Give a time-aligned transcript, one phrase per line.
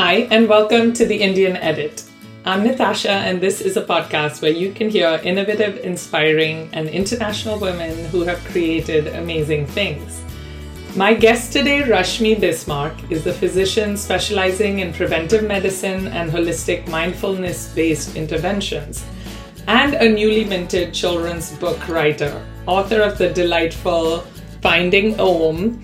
[0.00, 2.04] Hi, and welcome to the Indian Edit.
[2.44, 7.58] I'm Natasha, and this is a podcast where you can hear innovative, inspiring, and international
[7.58, 10.22] women who have created amazing things.
[10.94, 17.74] My guest today, Rashmi Bismark, is a physician specializing in preventive medicine and holistic mindfulness
[17.74, 19.04] based interventions,
[19.66, 24.20] and a newly minted children's book writer, author of the delightful
[24.62, 25.82] Finding Om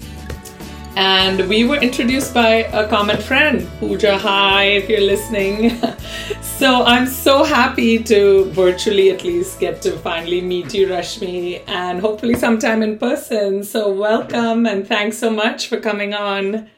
[0.96, 4.16] and we were introduced by a common friend, Pooja.
[4.19, 5.80] Hi, if you're listening.
[6.41, 12.00] so I'm so happy to virtually at least get to finally meet you, Rashmi, and
[12.00, 13.64] hopefully sometime in person.
[13.64, 16.70] So welcome and thanks so much for coming on.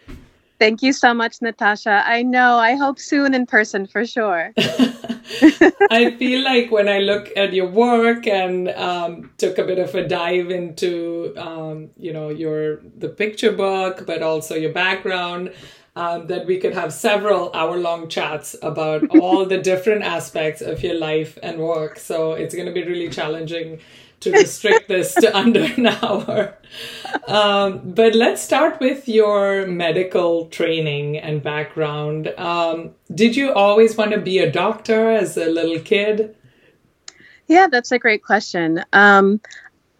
[0.59, 2.03] Thank you so much, Natasha.
[2.07, 2.57] I know.
[2.57, 4.55] I hope soon in person for sure.
[5.91, 9.95] I feel like when I look at your work and um, took a bit of
[9.95, 15.53] a dive into, um, you know, your the picture book, but also your background,
[15.97, 20.83] um, that we could have several hour long chats about all the different aspects of
[20.83, 21.99] your life and work.
[21.99, 23.81] So it's going to be really challenging
[24.21, 26.57] to restrict this to under an hour.
[27.29, 32.29] Um, but let's start with your medical training and background.
[32.39, 36.35] Um, did you always want to be a doctor as a little kid?
[37.47, 38.85] Yeah, that's a great question.
[38.93, 39.41] Um,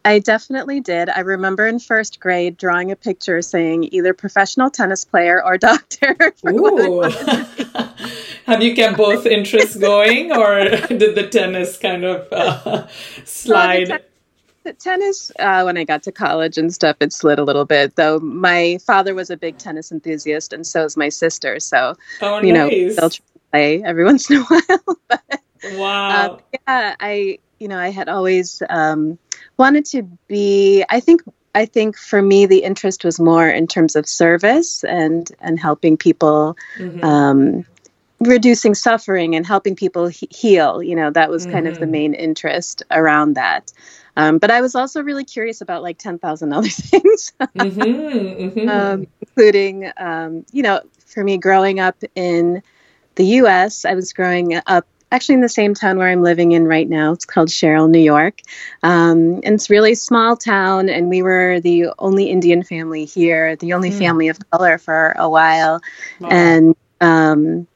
[0.05, 1.09] I definitely did.
[1.09, 6.17] I remember in first grade drawing a picture saying either professional tennis player or doctor.
[6.49, 7.03] Ooh.
[8.47, 12.87] Have you kept both interests going, or did the tennis kind of uh,
[13.25, 13.89] slide?
[13.89, 13.99] Well,
[14.63, 17.65] the, te- tennis, uh, when I got to college and stuff, it slid a little
[17.65, 17.97] bit.
[17.97, 21.59] Though my father was a big tennis enthusiast, and so is my sister.
[21.59, 22.97] So, oh, you nice.
[22.97, 23.19] know, they'll
[23.51, 24.97] play every once in a while.
[25.09, 25.41] but,
[25.73, 26.09] wow.
[26.09, 29.19] Uh, yeah, I, you know, I had always um,
[29.57, 30.85] wanted to be.
[30.89, 35.29] I think I think for me the interest was more in terms of service and
[35.41, 36.57] and helping people.
[36.79, 37.03] Mm-hmm.
[37.03, 37.67] Um,
[38.21, 41.69] reducing suffering and helping people he- heal you know that was kind mm-hmm.
[41.69, 41.93] of the mm-hmm.
[41.93, 43.73] main interest around that
[44.17, 48.69] um, but i was also really curious about like 10,000 other things mm-hmm, mm-hmm.
[48.69, 52.63] Um, including um, you know for me growing up in
[53.17, 56.67] the us i was growing up actually in the same town where I'm living in
[56.67, 57.13] right now.
[57.13, 58.41] It's called Sherrill, New York.
[58.83, 63.73] Um, and it's really small town, and we were the only Indian family here, the
[63.73, 63.99] only mm.
[63.99, 65.81] family of color for a while.
[66.21, 66.29] Wow.
[66.29, 67.69] And um,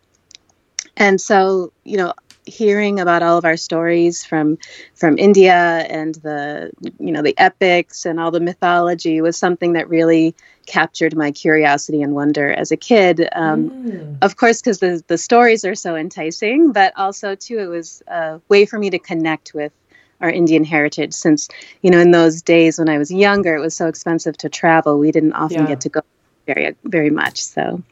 [1.01, 2.13] and so you know
[2.47, 4.59] hearing about all of our stories from
[4.95, 9.89] from India and the you know the epics and all the mythology was something that
[9.89, 10.35] really
[10.67, 13.29] captured my curiosity and wonder as a kid.
[13.33, 14.19] Um, mm.
[14.23, 18.41] Of course, because the the stories are so enticing, but also too it was a
[18.49, 19.73] way for me to connect with
[20.21, 21.15] our Indian heritage.
[21.15, 21.49] Since
[21.83, 24.99] you know in those days when I was younger, it was so expensive to travel,
[24.99, 25.69] we didn't often yeah.
[25.69, 26.01] get to go
[26.47, 27.43] very very much.
[27.43, 27.83] So.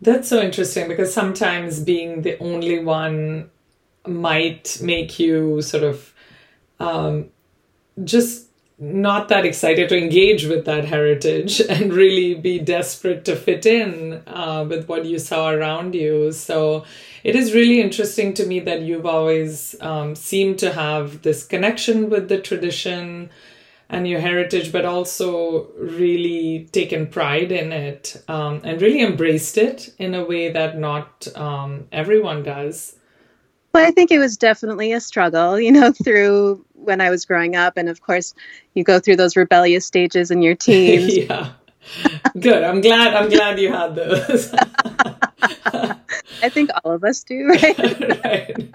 [0.00, 3.50] That's so interesting because sometimes being the only one
[4.06, 6.14] might make you sort of
[6.78, 7.28] um,
[8.02, 8.46] just
[8.78, 14.22] not that excited to engage with that heritage and really be desperate to fit in
[14.26, 16.32] uh, with what you saw around you.
[16.32, 16.84] So
[17.22, 22.08] it is really interesting to me that you've always um, seemed to have this connection
[22.08, 23.28] with the tradition
[23.90, 29.92] and your heritage, but also really taken pride in it um, and really embraced it
[29.98, 32.96] in a way that not um, everyone does.
[33.72, 37.56] Well, I think it was definitely a struggle, you know, through when I was growing
[37.56, 37.76] up.
[37.76, 38.32] And of course,
[38.74, 41.16] you go through those rebellious stages in your teens.
[41.28, 41.52] yeah.
[42.38, 42.62] Good.
[42.62, 43.14] I'm glad.
[43.14, 44.54] I'm glad you had those.
[46.42, 48.24] I think all of us do, right?
[48.24, 48.74] right.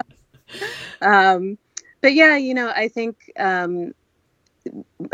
[1.00, 1.56] Um,
[2.00, 3.94] but yeah, you know, I think um,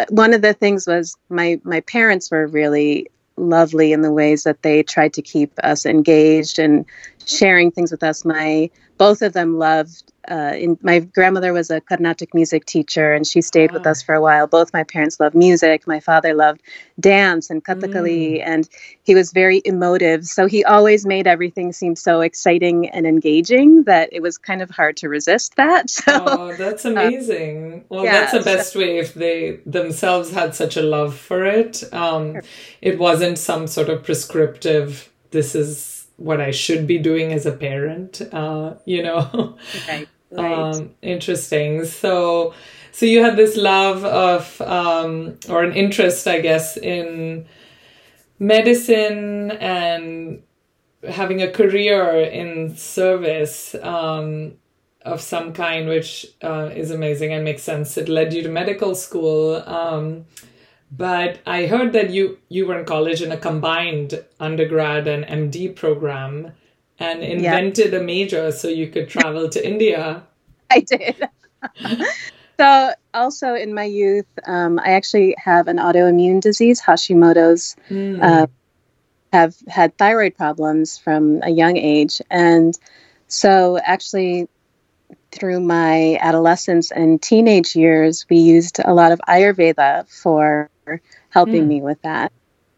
[0.09, 4.63] one of the things was my my parents were really lovely in the ways that
[4.63, 6.85] they tried to keep us engaged and
[7.27, 8.25] sharing things with us.
[8.25, 13.27] My both of them loved uh, in, my grandmother was a Carnatic music teacher, and
[13.27, 14.47] she stayed with us for a while.
[14.47, 15.87] Both my parents loved music.
[15.87, 16.61] My father loved
[17.01, 18.43] dance and Kathakali, mm.
[18.45, 18.69] and
[19.03, 20.25] he was very emotive.
[20.27, 24.71] So he always made everything seem so exciting and engaging that it was kind of
[24.71, 25.91] hard to resist that.
[26.03, 27.75] So, oh, that's um, amazing.
[27.75, 31.17] Um, well, yeah, that's the best so, way if they themselves had such a love
[31.17, 31.85] for it.
[31.93, 32.43] Um, sure.
[32.81, 35.13] It wasn't some sort of prescriptive.
[35.31, 38.23] This is what I should be doing as a parent.
[38.33, 39.57] Uh, you know,
[39.89, 40.53] right, right.
[40.53, 41.85] Um, interesting.
[41.85, 42.55] So,
[42.93, 47.47] so you had this love of um, or an interest, I guess, in
[48.39, 50.43] medicine and
[51.09, 54.55] having a career in service um,
[55.05, 57.97] of some kind, which uh, is amazing and makes sense.
[57.97, 59.57] It led you to medical school.
[59.67, 60.27] Um,
[60.95, 65.75] but I heard that you you were in college in a combined undergrad and MD
[65.75, 66.53] program,
[66.99, 70.23] and invented a major so you could travel to India.
[70.71, 71.29] I did.
[72.61, 77.75] so, also in my youth, um, I actually have an autoimmune disease, Hashimoto's.
[77.89, 78.23] Mm.
[78.23, 78.47] Uh,
[79.33, 82.79] have had thyroid problems from a young age, and
[83.29, 84.47] so actually
[85.31, 90.69] through my adolescence and teenage years, we used a lot of Ayurveda for
[91.31, 91.69] helping mm.
[91.69, 92.33] me with that.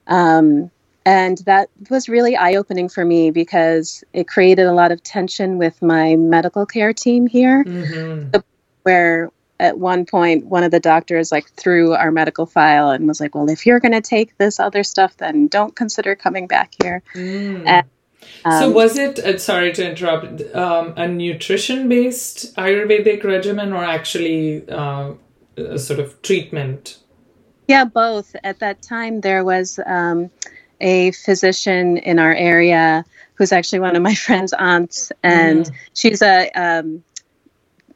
[0.06, 0.70] Um,
[1.06, 5.58] and that was really eye opening for me because it created a lot of tension
[5.58, 8.38] with my medical care team here, mm-hmm.
[8.82, 9.30] where
[9.60, 13.34] at one point one of the doctors like threw our medical file and was like,
[13.34, 17.02] "Well, if you're going to take this other stuff, then don't consider coming back here."
[17.14, 17.66] Mm.
[17.66, 17.86] And,
[18.44, 19.18] um, so was it?
[19.18, 20.42] Uh, sorry to interrupt.
[20.54, 25.12] Um, a nutrition-based Ayurvedic regimen, or actually uh,
[25.56, 26.98] a sort of treatment?
[27.66, 28.37] Yeah, both.
[28.44, 29.78] At that time, there was.
[29.84, 30.31] Um,
[30.81, 35.75] a physician in our area who's actually one of my friend's aunts, and mm.
[35.94, 37.02] she's a um,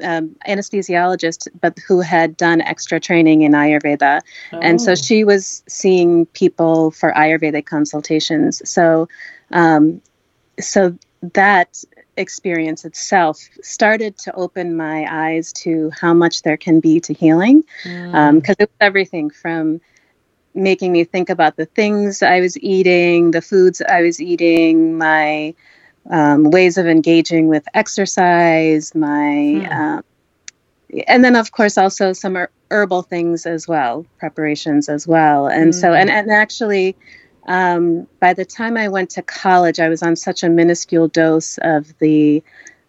[0.03, 4.20] um, anesthesiologist, but who had done extra training in Ayurveda,
[4.53, 4.59] oh.
[4.61, 4.94] and so oh.
[4.94, 8.69] she was seeing people for Ayurvedic consultations.
[8.69, 9.09] So,
[9.53, 10.00] um,
[10.59, 10.97] so
[11.35, 11.85] that
[12.19, 17.62] experience itself started to open my eyes to how much there can be to healing,
[17.82, 18.15] because mm.
[18.15, 19.81] um, it was everything from
[20.55, 25.55] making me think about the things I was eating, the foods I was eating, my
[26.11, 29.73] um, ways of engaging with exercise, my, hmm.
[29.73, 30.05] um,
[31.06, 35.47] and then of course also some herbal things as well, preparations as well.
[35.47, 36.97] And so, and, and actually,
[37.49, 41.59] um, by the time I went to college, I was on such a minuscule dose
[41.59, 42.43] of the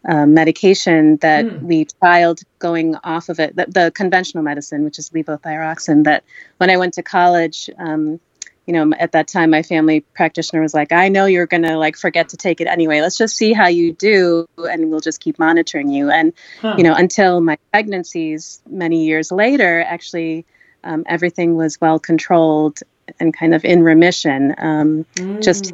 [0.07, 1.61] um, medication that mm.
[1.61, 6.03] we trialed going off of it, the, the, conventional medicine, which is levothyroxine.
[6.03, 6.25] That
[6.57, 8.19] when I went to college, um,
[8.65, 11.95] you know, at that time, my family practitioner was like, "I know you're gonna like
[11.95, 13.01] forget to take it anyway.
[13.01, 16.75] Let's just see how you do, and we'll just keep monitoring you." And huh.
[16.77, 20.45] you know, until my pregnancies, many years later, actually,
[20.83, 22.79] um, everything was well controlled
[23.19, 24.55] and kind of in remission.
[24.57, 25.41] Mm.
[25.41, 25.73] Just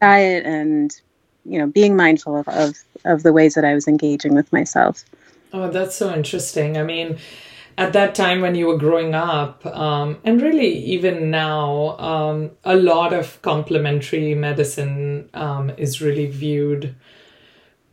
[0.00, 1.00] diet and
[1.44, 5.04] you know being mindful of, of of the ways that I was engaging with myself.
[5.52, 6.78] Oh, that's so interesting.
[6.78, 7.18] I mean,
[7.76, 12.76] at that time when you were growing up, um, and really even now, um, a
[12.76, 16.94] lot of complementary medicine um, is really viewed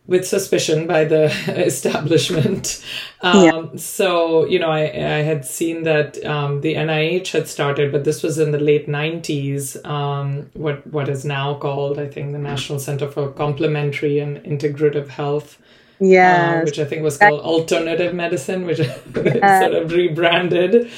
[0.06, 1.24] with suspicion by the
[1.66, 2.84] establishment.
[3.20, 3.66] Um, yeah.
[3.76, 8.22] So, you know, I, I had seen that um, the NIH had started, but this
[8.22, 12.78] was in the late 90s, um, what, what is now called, I think, the National
[12.78, 15.58] Center for Complementary and Integrative Health.
[16.02, 18.80] Yeah, uh, which I think was called alternative medicine, which
[19.14, 20.90] uh, sort of rebranded.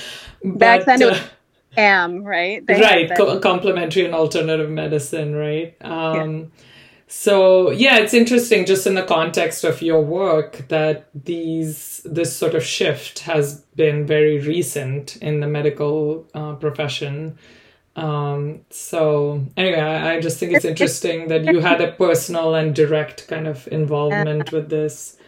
[0.45, 1.29] Back but, then, it was uh,
[1.77, 2.65] AM, right?
[2.65, 5.75] They right, co- complementary and alternative medicine, right?
[5.81, 6.45] Um, yeah
[7.15, 12.55] so yeah, it's interesting just in the context of your work that these this sort
[12.55, 17.37] of shift has been very recent in the medical uh, profession.
[17.97, 22.75] Um, so anyway, I, I, just think it's interesting that you had a personal and
[22.75, 25.19] direct kind of involvement with this.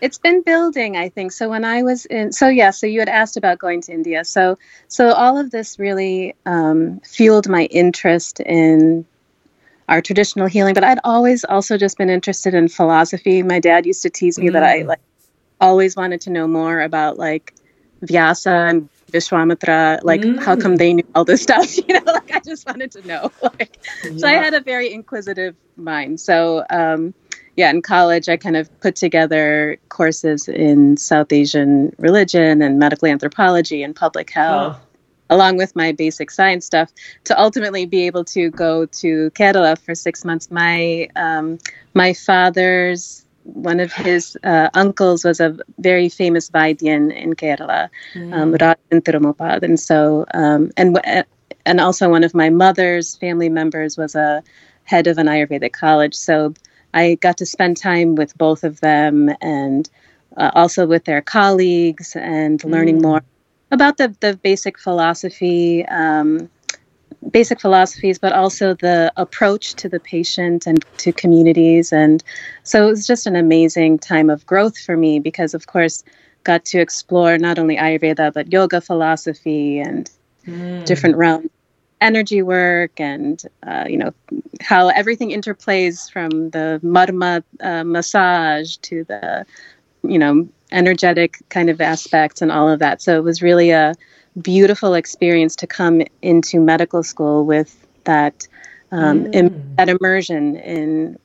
[0.00, 1.30] It's been building, I think.
[1.30, 4.24] So when I was in, so yeah, so you had asked about going to India.
[4.24, 4.58] So
[4.88, 9.06] so all of this really um, fueled my interest in
[9.88, 10.74] our traditional healing.
[10.74, 13.42] But I'd always also just been interested in philosophy.
[13.42, 14.52] My dad used to tease me mm.
[14.52, 14.86] that I mm.
[14.86, 15.00] like
[15.60, 17.54] always wanted to know more about like
[18.02, 20.38] Vyasa and Vishwamitra, like mm.
[20.38, 21.76] how come they knew all this stuff?
[21.88, 23.32] You know, like I just wanted to know.
[23.42, 24.18] Like, yeah.
[24.18, 26.20] so I had a very inquisitive mind.
[26.20, 27.14] So, um,
[27.56, 33.08] yeah, in college, I kind of put together courses in South Asian religion and medical
[33.08, 34.76] anthropology and public health.
[34.78, 34.87] Oh
[35.30, 36.92] along with my basic science stuff
[37.24, 40.50] to ultimately be able to go to Kerala for six months.
[40.50, 41.58] My um,
[41.94, 48.34] my father's one of his uh, uncles was a very famous Vaidyan in Kerala, mm.
[48.34, 50.98] um, Rajan and so um, and
[51.64, 54.42] and also one of my mother's family members was a
[54.84, 56.14] head of an Ayurvedic college.
[56.14, 56.54] So
[56.94, 59.88] I got to spend time with both of them and
[60.36, 63.02] uh, also with their colleagues and learning mm.
[63.02, 63.22] more
[63.70, 66.48] about the, the basic philosophy, um,
[67.30, 71.92] basic philosophies, but also the approach to the patient and to communities.
[71.92, 72.22] And
[72.62, 76.04] so it was just an amazing time of growth for me because, of course,
[76.44, 80.10] got to explore not only Ayurveda but yoga philosophy and
[80.46, 80.84] mm.
[80.86, 81.50] different realms
[82.00, 84.12] energy work and uh, you know
[84.60, 89.44] how everything interplays from the marma uh, massage to the
[90.02, 93.02] you know energetic kind of aspects and all of that.
[93.02, 93.94] So it was really a
[94.40, 98.46] beautiful experience to come into medical school with that
[98.90, 99.76] um, mm.
[99.76, 101.18] That immersion in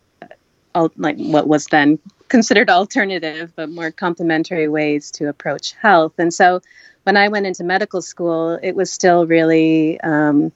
[0.75, 6.13] all, like what was then considered alternative but more complementary ways to approach health.
[6.17, 6.61] And so
[7.03, 10.51] when I went into medical school, it was still really um,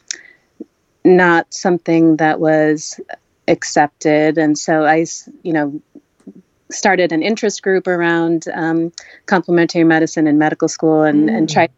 [1.03, 2.99] not something that was
[3.47, 4.37] accepted.
[4.37, 5.05] And so I,
[5.43, 5.81] you know,
[6.69, 8.91] started an interest group around um,
[9.25, 11.37] complementary medicine in medical school and, mm.
[11.37, 11.71] and tried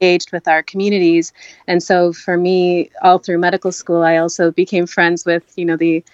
[0.00, 1.32] engaged with our communities.
[1.66, 5.76] And so for me all through medical school i also became friends with you know
[5.76, 6.04] the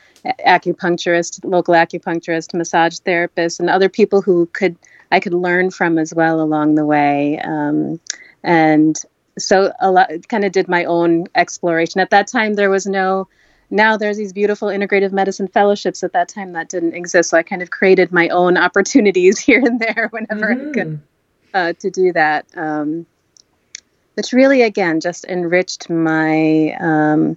[0.46, 4.76] acupuncturist local acupuncturist massage therapist and other people who could
[5.10, 7.40] i could learn from as well along the way.
[7.40, 8.00] Um,
[8.42, 8.96] and
[9.38, 12.00] so a lot kind of did my own exploration.
[12.00, 13.28] At that time there was no
[13.72, 17.42] now there's these beautiful integrative medicine fellowships at that time that didn't exist so i
[17.42, 20.68] kind of created my own opportunities here and there whenever mm-hmm.
[20.68, 21.54] i could mm-hmm.
[21.54, 23.04] uh, to do that um,
[24.14, 27.36] which really again just enriched my um,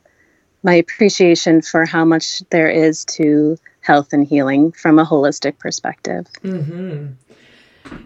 [0.61, 6.27] my appreciation for how much there is to health and healing from a holistic perspective
[6.43, 7.07] mm-hmm.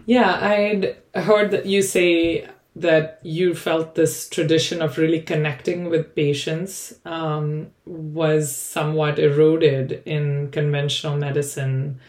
[0.06, 2.48] yeah i'd heard that you say
[2.80, 10.50] that you felt this tradition of really connecting with patients um, was somewhat eroded in
[10.50, 12.00] conventional medicine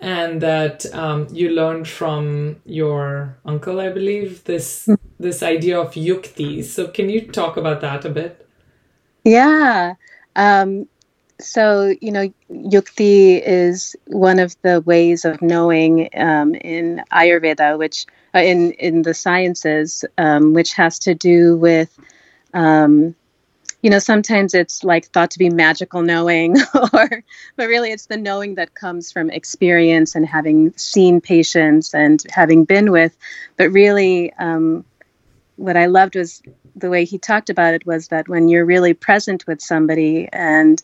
[0.00, 6.62] and that um, you learned from your uncle i believe this this idea of yukti.
[6.62, 8.46] So can you talk about that a bit?
[9.24, 9.94] Yeah
[10.36, 10.86] um,
[11.40, 18.06] so you know yukti is one of the ways of knowing um, in ayurveda which
[18.34, 21.96] uh, in in the sciences, um, which has to do with,
[22.52, 23.14] um,
[23.82, 26.56] you know, sometimes it's like thought to be magical knowing,
[26.92, 27.08] or
[27.56, 32.64] but really it's the knowing that comes from experience and having seen patients and having
[32.64, 33.16] been with.
[33.56, 34.84] But really, um,
[35.56, 36.42] what I loved was
[36.76, 40.82] the way he talked about it was that when you're really present with somebody and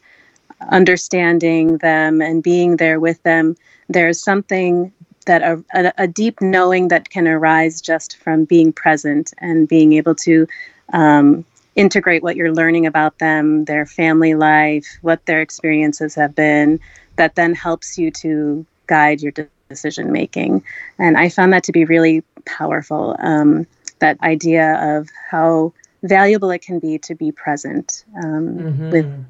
[0.71, 3.57] understanding them and being there with them,
[3.88, 4.92] there's something
[5.30, 9.92] that a, a, a, deep knowing that can arise just from being present and being
[9.92, 10.44] able to
[10.92, 11.44] um,
[11.76, 16.80] integrate what you're learning about them, their family life, what their experiences have been,
[17.14, 19.32] that then helps you to guide your
[19.68, 20.64] decision making.
[20.99, 23.14] And I found that to be really powerful.
[23.20, 23.68] Um,
[24.00, 25.72] that idea of how
[26.02, 28.90] valuable it can be to be present um, mm-hmm.
[28.90, 29.26] with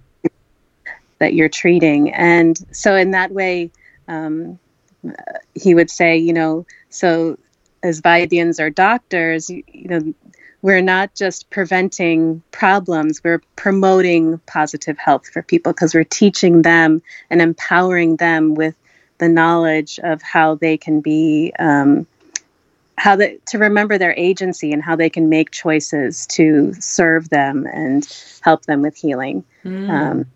[1.18, 2.10] that you're treating.
[2.14, 3.70] And so, in that way,
[4.08, 4.58] um,
[5.54, 7.38] he would say, you know, so
[7.82, 10.14] as Vaidyans or doctors, you, you know,
[10.62, 17.02] we're not just preventing problems, we're promoting positive health for people because we're teaching them
[17.30, 18.74] and empowering them with
[19.18, 22.06] the knowledge of how they can be, um,
[22.98, 28.06] how to remember their agency and how they can make choices to serve them and
[28.42, 29.42] help them with healing.
[29.64, 29.90] Mm.
[29.90, 30.26] Um,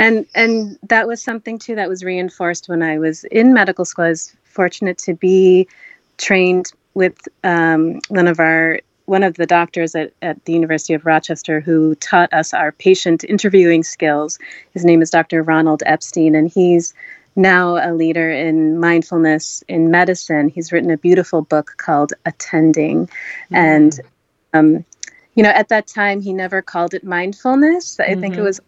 [0.00, 4.06] and and that was something too that was reinforced when I was in medical school.
[4.06, 5.68] I was fortunate to be
[6.16, 11.04] trained with um, one of our one of the doctors at, at the University of
[11.04, 14.38] Rochester who taught us our patient interviewing skills.
[14.72, 15.42] His name is Dr.
[15.42, 16.94] Ronald Epstein, and he's
[17.36, 20.48] now a leader in mindfulness in medicine.
[20.48, 23.06] He's written a beautiful book called Attending.
[23.06, 23.54] Mm-hmm.
[23.54, 24.00] And,
[24.54, 24.84] um,
[25.34, 27.98] you know, at that time, he never called it mindfulness.
[27.98, 28.20] I mm-hmm.
[28.20, 28.46] think it mm-hmm.
[28.46, 28.60] was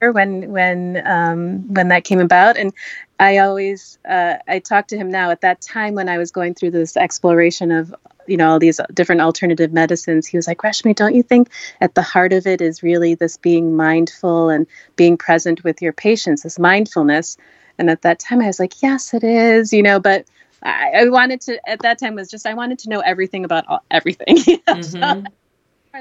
[0.00, 2.72] when when um, when that came about, and
[3.20, 5.30] I always uh, I talk to him now.
[5.30, 7.94] At that time, when I was going through this exploration of
[8.26, 11.94] you know all these different alternative medicines, he was like, "Rashmi, don't you think at
[11.94, 16.42] the heart of it is really this being mindful and being present with your patients,
[16.42, 17.36] this mindfulness?"
[17.78, 20.26] And at that time, I was like, "Yes, it is," you know, but.
[20.66, 23.66] I, I wanted to at that time was just I wanted to know everything about
[23.68, 24.36] all, everything.
[24.36, 25.26] mm-hmm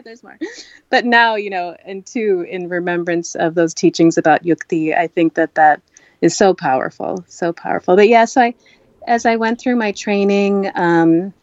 [0.01, 0.37] there's more.
[0.89, 5.35] But now, you know, and two, in remembrance of those teachings about yukti, I think
[5.35, 5.81] that that
[6.21, 7.95] is so powerful, so powerful.
[7.95, 8.55] But yeah, so I,
[9.05, 11.33] as I went through my training, um,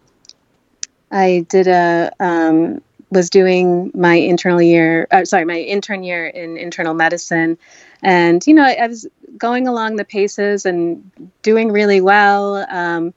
[1.10, 6.56] I did a, um, was doing my internal year, uh, sorry, my intern year in
[6.56, 7.58] internal medicine.
[8.02, 11.10] And, you know, I, I was going along the paces and
[11.42, 12.64] doing really well.
[12.70, 13.12] Um,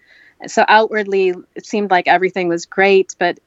[0.47, 3.39] so outwardly, it seemed like everything was great, but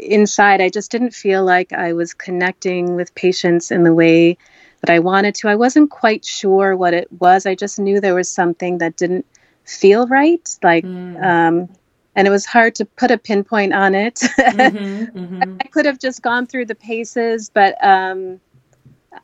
[0.00, 4.38] inside, I just didn't feel like I was connecting with patients in the way
[4.80, 5.48] that I wanted to.
[5.48, 7.46] I wasn't quite sure what it was.
[7.46, 9.26] I just knew there was something that didn't
[9.64, 10.58] feel right.
[10.62, 11.22] Like, mm.
[11.22, 11.68] um,
[12.14, 14.16] and it was hard to put a pinpoint on it.
[14.16, 15.56] Mm-hmm, mm-hmm.
[15.60, 18.40] I could have just gone through the paces, but um,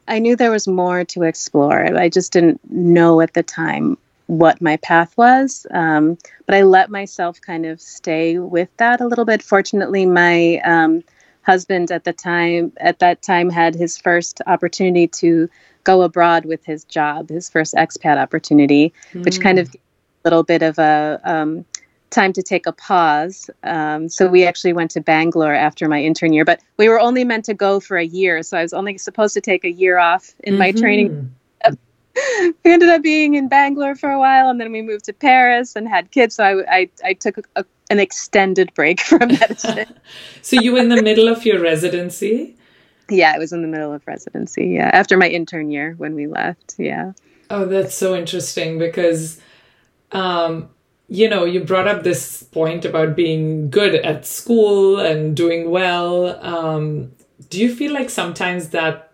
[0.08, 1.96] I knew there was more to explore.
[1.96, 5.66] I just didn't know at the time what my path was.
[5.70, 9.42] Um, but I let myself kind of stay with that a little bit.
[9.42, 11.02] Fortunately, my um,
[11.42, 15.48] husband at the time at that time had his first opportunity to
[15.84, 19.24] go abroad with his job, his first expat opportunity, mm.
[19.24, 19.78] which kind of a
[20.24, 21.64] little bit of a um,
[22.10, 23.50] time to take a pause.
[23.64, 27.24] Um, so we actually went to Bangalore after my intern year, but we were only
[27.24, 28.42] meant to go for a year.
[28.42, 30.58] So I was only supposed to take a year off in mm-hmm.
[30.58, 31.34] my training.
[32.64, 35.76] We ended up being in Bangalore for a while, and then we moved to Paris
[35.76, 36.36] and had kids.
[36.36, 39.86] So I, I, I took a, a, an extended break from medicine.
[40.42, 42.56] so you were in the middle of your residency?
[43.08, 44.68] Yeah, I was in the middle of residency.
[44.68, 46.74] Yeah, after my intern year when we left.
[46.78, 47.12] Yeah.
[47.50, 49.40] Oh, that's so interesting because
[50.12, 50.70] um,
[51.08, 56.42] you know, you brought up this point about being good at school and doing well.
[56.42, 57.12] Um,
[57.50, 59.11] do you feel like sometimes that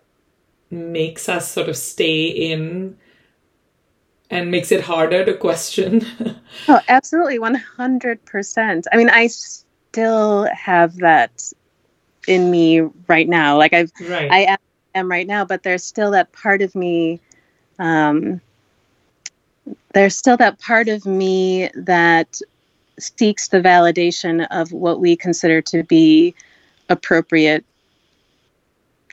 [0.71, 2.97] makes us sort of stay in
[4.29, 6.05] and makes it harder to question?
[6.67, 8.83] oh, absolutely, 100%.
[8.91, 11.51] I mean, I still have that
[12.27, 13.57] in me right now.
[13.57, 14.31] Like I've, right.
[14.31, 14.57] I
[14.93, 17.19] am right now, but there's still that part of me
[17.79, 18.41] um,
[19.93, 22.41] there's still that part of me that
[22.99, 26.35] seeks the validation of what we consider to be
[26.89, 27.63] appropriate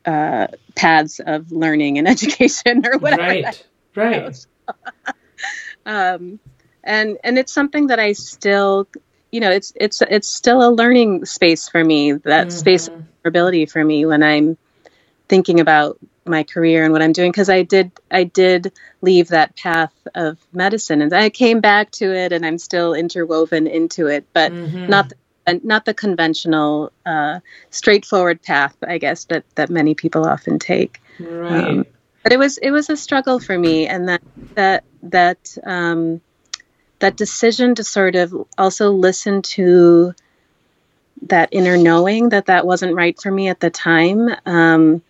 [0.06, 3.22] uh, paths of learning and education or whatever.
[3.22, 4.46] Right, right.
[5.86, 6.38] um,
[6.84, 8.88] and and it's something that I still,
[9.32, 12.12] you know, it's it's it's still a learning space for me.
[12.12, 12.56] That mm-hmm.
[12.56, 14.56] space of ability for me when I'm
[15.28, 19.56] thinking about my career and what I'm doing because I did I did leave that
[19.56, 24.26] path of medicine and I came back to it and I'm still interwoven into it,
[24.32, 24.86] but mm-hmm.
[24.86, 25.16] not the,
[25.62, 31.00] not the conventional uh, straightforward path I guess that that many people often take.
[31.18, 31.64] Right.
[31.64, 31.86] Um,
[32.22, 34.22] but it was it was a struggle for me, and that
[34.54, 36.20] that that um,
[36.98, 40.14] that decision to sort of also listen to
[41.22, 44.28] that inner knowing that that wasn't right for me at the time.
[44.44, 45.02] Um,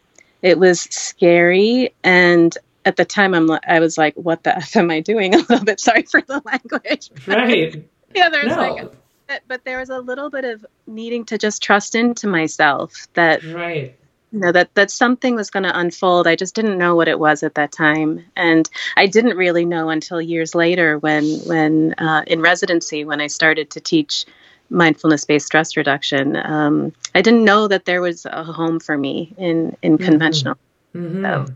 [0.42, 4.90] it was scary and at the time I'm I was like, what the f am
[4.90, 5.34] I doing?
[5.34, 7.10] A little bit sorry for the language.
[7.26, 7.88] Right.
[8.14, 8.56] yeah, there's no.
[8.56, 8.92] like
[9.28, 13.42] a, but there was a little bit of needing to just trust into myself that
[13.44, 13.96] right
[14.32, 17.18] you know that that something was going to unfold i just didn't know what it
[17.18, 22.22] was at that time and i didn't really know until years later when when uh,
[22.26, 24.26] in residency when i started to teach
[24.70, 26.36] mindfulness based stress reduction.
[26.36, 30.04] Um, I didn't know that there was a home for me in in mm-hmm.
[30.04, 30.56] conventional.
[30.94, 31.22] Mm-hmm.
[31.24, 31.46] So,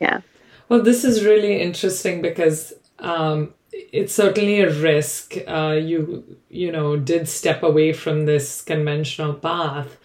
[0.00, 0.20] yeah.
[0.68, 3.54] Well, this is really interesting because um,
[3.92, 5.34] it's certainly a risk.
[5.46, 9.96] Uh, you you know did step away from this conventional path.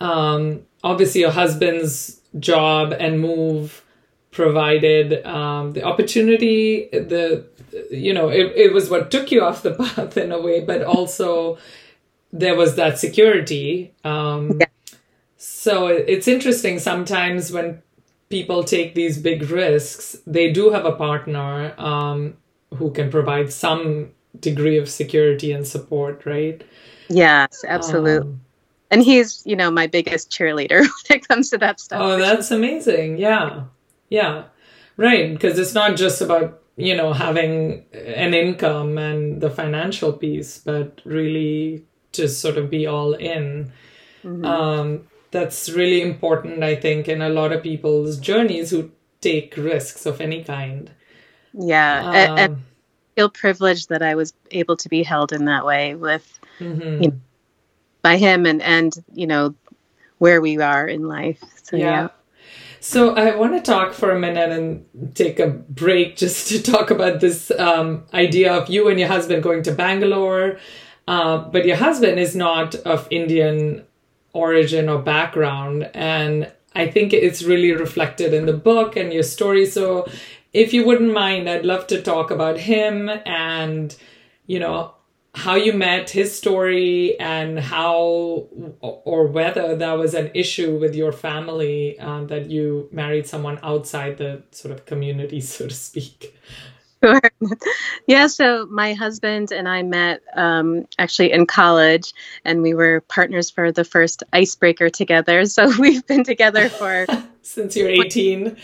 [0.00, 3.84] Um, obviously, your husband's job and move
[4.30, 7.44] provided um, the opportunity the
[7.90, 10.82] you know it, it was what took you off the path in a way but
[10.82, 11.58] also
[12.32, 13.92] there was that security.
[14.04, 14.66] Um, yeah.
[15.36, 17.82] So it's interesting sometimes when
[18.30, 22.36] people take these big risks, they do have a partner um,
[22.76, 26.62] who can provide some degree of security and support, right?
[27.08, 28.30] Yes, absolutely.
[28.30, 28.40] Um,
[28.90, 32.00] and he's, you know, my biggest cheerleader when it comes to that stuff.
[32.02, 33.16] Oh, that's amazing.
[33.18, 33.64] Yeah.
[34.10, 34.44] Yeah.
[34.96, 35.32] Right.
[35.32, 41.00] Because it's not just about, you know, having an income and the financial piece, but
[41.04, 43.72] really to sort of be all in.
[44.22, 44.44] Mm-hmm.
[44.44, 48.90] Um, that's really important, I think, in a lot of people's journeys who
[49.22, 50.90] take risks of any kind.
[51.54, 52.62] Yeah, um, and, and
[53.16, 57.02] feel privileged that I was able to be held in that way with, mm-hmm.
[57.02, 57.20] you know,
[58.02, 59.54] by him and and you know
[60.18, 61.42] where we are in life.
[61.62, 61.84] So yeah.
[61.84, 62.08] yeah.
[62.80, 66.90] So I want to talk for a minute and take a break just to talk
[66.90, 70.58] about this um, idea of you and your husband going to Bangalore
[71.08, 73.84] uh, but your husband is not of Indian
[74.32, 75.90] origin or background.
[75.94, 79.66] And I think it's really reflected in the book and your story.
[79.66, 80.08] So
[80.52, 83.94] if you wouldn't mind, I'd love to talk about him and,
[84.46, 84.94] you know,
[85.34, 88.48] how you met, his story, and how
[88.80, 94.18] or whether that was an issue with your family uh, that you married someone outside
[94.18, 96.36] the sort of community, so to speak.
[97.02, 97.20] Sure.
[98.06, 102.12] Yeah, so my husband and I met um, actually in college,
[102.44, 105.44] and we were partners for the first icebreaker together.
[105.52, 107.06] So we've been together for
[107.42, 108.56] since you're 18.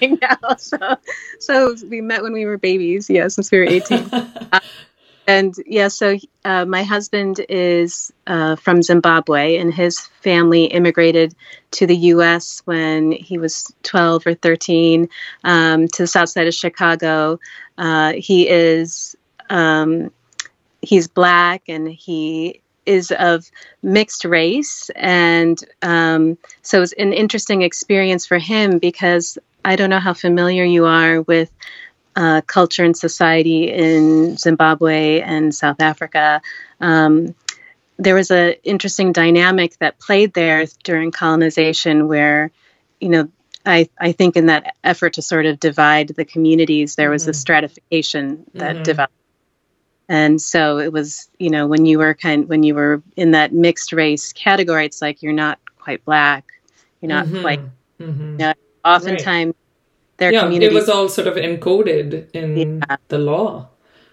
[0.00, 0.36] Now.
[0.58, 0.96] So,
[1.38, 3.08] so we met when we were babies.
[3.08, 4.10] Yeah, since we were 18.
[5.26, 11.34] and yeah, so uh, my husband is uh, from Zimbabwe, and his family immigrated
[11.72, 12.62] to the U.S.
[12.64, 15.08] when he was 12 or 13
[15.44, 17.38] um, to the south side of Chicago.
[17.76, 19.16] Uh, he is
[19.50, 20.10] um,
[20.82, 23.50] he's black, and he is of
[23.82, 30.00] mixed race, and um, so it's an interesting experience for him because I don't know
[30.00, 31.50] how familiar you are with
[32.16, 36.40] uh, culture and society in Zimbabwe and South Africa.
[36.80, 37.34] Um,
[37.98, 42.50] there was an interesting dynamic that played there during colonization where,
[43.00, 43.28] you know,
[43.66, 47.30] I, I think in that effort to sort of divide the communities, there was mm-hmm.
[47.30, 48.82] a stratification that mm-hmm.
[48.84, 49.12] developed.
[50.08, 53.52] And so it was, you know, when you were kind when you were in that
[53.52, 56.46] mixed race category, it's like you're not quite black,
[57.00, 57.40] you're not mm-hmm.
[57.42, 57.60] quite.
[58.00, 58.32] Mm-hmm.
[58.32, 60.16] You know, oftentimes, right.
[60.16, 60.74] their yeah, community.
[60.74, 62.96] It was all sort of encoded in yeah.
[63.08, 63.68] the law.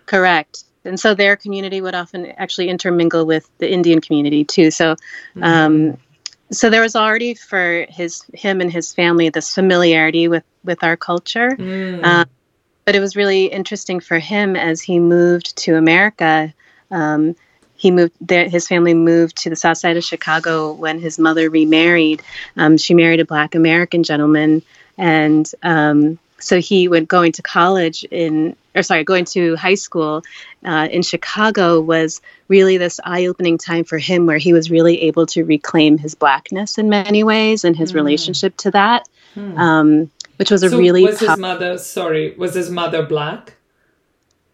[0.06, 0.64] Correct.
[0.84, 4.72] And so their community would often actually intermingle with the Indian community too.
[4.72, 5.44] So, mm-hmm.
[5.44, 5.98] um,
[6.52, 10.98] so there was already for his him and his family this familiarity with with our
[10.98, 11.52] culture.
[11.52, 12.04] Mm.
[12.04, 12.26] Uh,
[12.86, 16.54] but it was really interesting for him as he moved to America.
[16.92, 17.36] Um,
[17.76, 18.48] he moved there.
[18.48, 22.22] His family moved to the south side of Chicago when his mother remarried.
[22.56, 24.62] Um, she married a black American gentleman,
[24.98, 30.22] and um, so he went going to college in or sorry going to high school
[30.64, 35.26] uh, in chicago was really this eye-opening time for him where he was really able
[35.26, 37.96] to reclaim his blackness in many ways and his mm.
[37.96, 40.10] relationship to that mm.
[40.38, 43.56] Which was a so really was his mother sorry was his mother black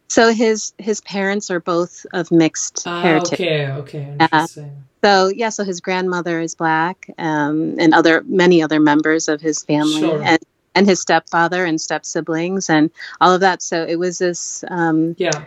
[0.08, 5.50] so his his parents are both of mixed ah, heritage okay okay interesting so yeah
[5.50, 10.22] so his grandmother is black um, and other many other members of his family sure.
[10.24, 10.40] and
[10.74, 13.62] and his stepfather and step siblings and all of that.
[13.62, 15.46] So it was this um, yeah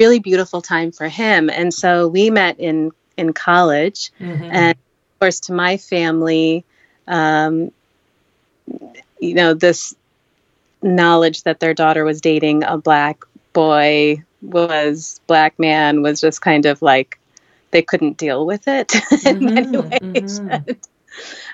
[0.00, 1.48] really beautiful time for him.
[1.50, 4.42] And so we met in in college, mm-hmm.
[4.44, 6.64] and of course to my family,
[7.06, 7.70] um,
[9.20, 9.94] you know this
[10.82, 16.66] knowledge that their daughter was dating a black boy was black man was just kind
[16.66, 17.18] of like
[17.70, 18.94] they couldn't deal with it
[19.26, 20.40] in mm-hmm, many ways.
[20.40, 20.72] Mm-hmm.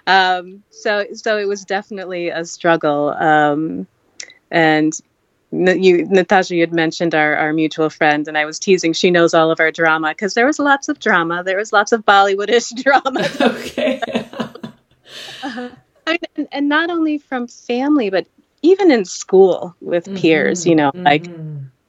[0.07, 3.11] Um, so so it was definitely a struggle.
[3.11, 3.87] Um,
[4.51, 4.99] and
[5.53, 8.92] you, Natasha, you had mentioned our, our mutual friend, and I was teasing.
[8.92, 11.42] She knows all of our drama because there was lots of drama.
[11.44, 13.29] There was lots of Bollywoodish drama.
[13.40, 14.01] okay.
[15.42, 15.70] uh,
[16.11, 18.27] I mean, and, and, not only from family, but
[18.62, 20.16] even in school with mm-hmm.
[20.16, 20.66] peers.
[20.66, 21.05] You know, mm-hmm.
[21.05, 21.27] like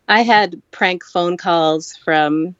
[0.08, 2.56] I had prank phone calls from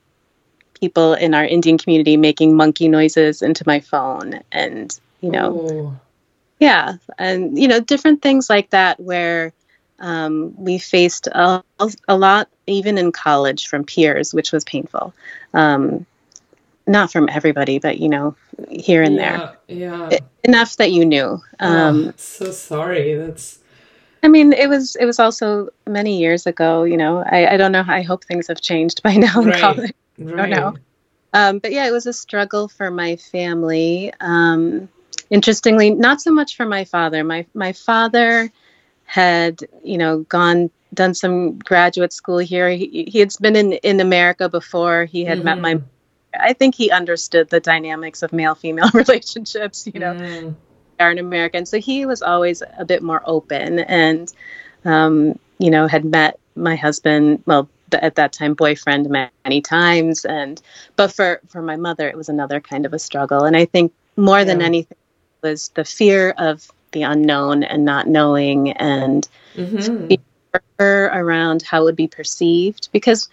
[0.80, 6.00] people in our Indian community making monkey noises into my phone, and you know Ooh.
[6.60, 9.54] yeah and you know different things like that where
[10.00, 11.64] um, we faced a,
[12.08, 15.14] a, lot even in college from peers which was painful
[15.54, 16.06] um,
[16.88, 18.36] not from everybody but you know
[18.70, 23.60] here and yeah, there yeah it, enough that you knew um, oh, so sorry that's
[24.24, 26.84] I mean, it was it was also many years ago.
[26.84, 27.84] You know, I, I don't know.
[27.88, 29.60] I hope things have changed by now in right.
[29.60, 29.94] college.
[30.18, 30.34] Right.
[30.34, 30.76] I don't know.
[31.34, 34.14] Um, but yeah, it was a struggle for my family.
[34.20, 34.90] Um,
[35.30, 37.24] interestingly, not so much for my father.
[37.24, 38.52] My my father
[39.06, 42.70] had, you know, gone done some graduate school here.
[42.70, 45.06] He, he had been in in America before.
[45.06, 45.46] He had mm-hmm.
[45.46, 45.82] met my.
[46.40, 49.88] I think he understood the dynamics of male female relationships.
[49.92, 50.56] You know, mm.
[51.00, 54.32] are in America, and so he was always a bit more open and,
[54.86, 57.44] um, you know, had met my husband.
[57.46, 60.62] Well, at that time boyfriend many times and
[60.96, 63.92] but for for my mother it was another kind of a struggle and i think
[64.16, 64.46] more yeah.
[64.46, 64.98] than anything
[65.42, 70.14] was the fear of the unknown and not knowing and mm-hmm.
[70.80, 73.30] around how it would be perceived because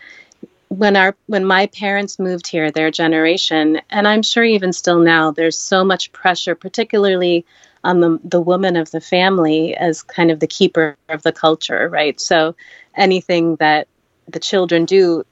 [0.69, 5.31] when our when my parents moved here their generation and i'm sure even still now
[5.31, 7.45] there's so much pressure particularly
[7.85, 11.89] on the the woman of the family as kind of the keeper of the culture
[11.89, 12.55] right so
[12.95, 13.89] anything that
[14.29, 15.25] the children do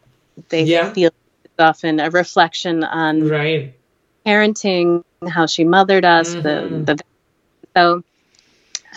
[0.49, 0.93] they yeah.
[0.93, 1.11] feel
[1.59, 3.75] often a reflection on right
[4.27, 6.85] parenting, how she mothered us, mm-hmm.
[6.85, 7.05] the the
[7.75, 8.03] so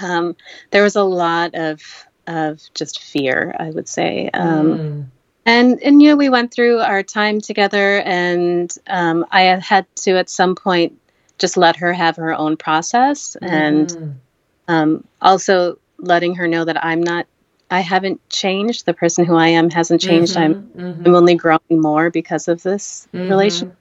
[0.01, 0.35] um,
[0.71, 1.81] there was a lot of
[2.27, 4.29] of just fear, I would say.
[4.33, 5.05] Um, mm.
[5.45, 10.17] And and you know we went through our time together, and um, I had to
[10.17, 10.99] at some point
[11.39, 13.49] just let her have her own process, mm.
[13.49, 14.19] and
[14.67, 17.25] um, also letting her know that I'm not
[17.71, 18.85] I haven't changed.
[18.85, 20.35] The person who I am hasn't changed.
[20.35, 20.43] Mm-hmm,
[20.77, 21.05] I'm mm-hmm.
[21.05, 23.29] I'm only growing more because of this mm-hmm.
[23.29, 23.77] relationship.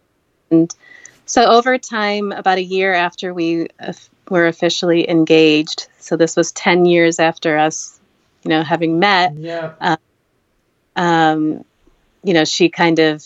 [0.50, 0.74] And
[1.26, 3.92] so over time, about a year after we uh,
[4.30, 7.98] were officially engaged, so this was ten years after us,
[8.44, 9.34] you know, having met.
[9.36, 9.72] Yeah.
[9.80, 9.96] Uh,
[10.98, 11.64] um,
[12.22, 13.24] you know, she kind of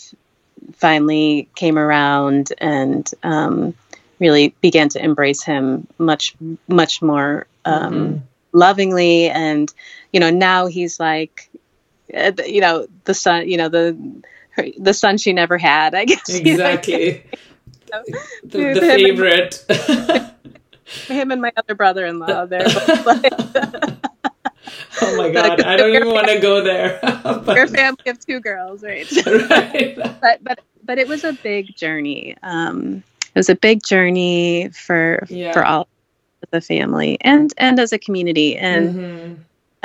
[0.74, 3.74] finally came around and um,
[4.20, 6.37] really began to embrace him much,
[6.68, 8.16] much more um, mm-hmm.
[8.52, 9.30] lovingly.
[9.30, 9.72] And
[10.12, 11.48] you know, now he's like,
[12.14, 13.96] uh, you know, the son, you know, the
[14.50, 15.94] her, the son she never had.
[15.94, 17.24] I guess exactly.
[18.44, 19.64] the, the favorite.
[21.06, 22.46] him and my other brother-in-law.
[22.46, 22.66] There.
[25.00, 25.62] oh my god!
[25.62, 26.98] I don't even want to go there.
[27.22, 27.57] but...
[27.57, 29.11] Your family of two girls, right?
[29.26, 29.96] right.
[30.20, 32.37] but but but it was a big journey.
[32.42, 33.02] Um,
[33.35, 35.52] it was a big journey for yeah.
[35.52, 35.88] for all
[36.50, 39.35] the family and and as a community and mm-hmm.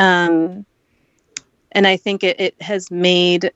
[0.03, 0.65] um
[1.71, 3.51] and I think it, it has made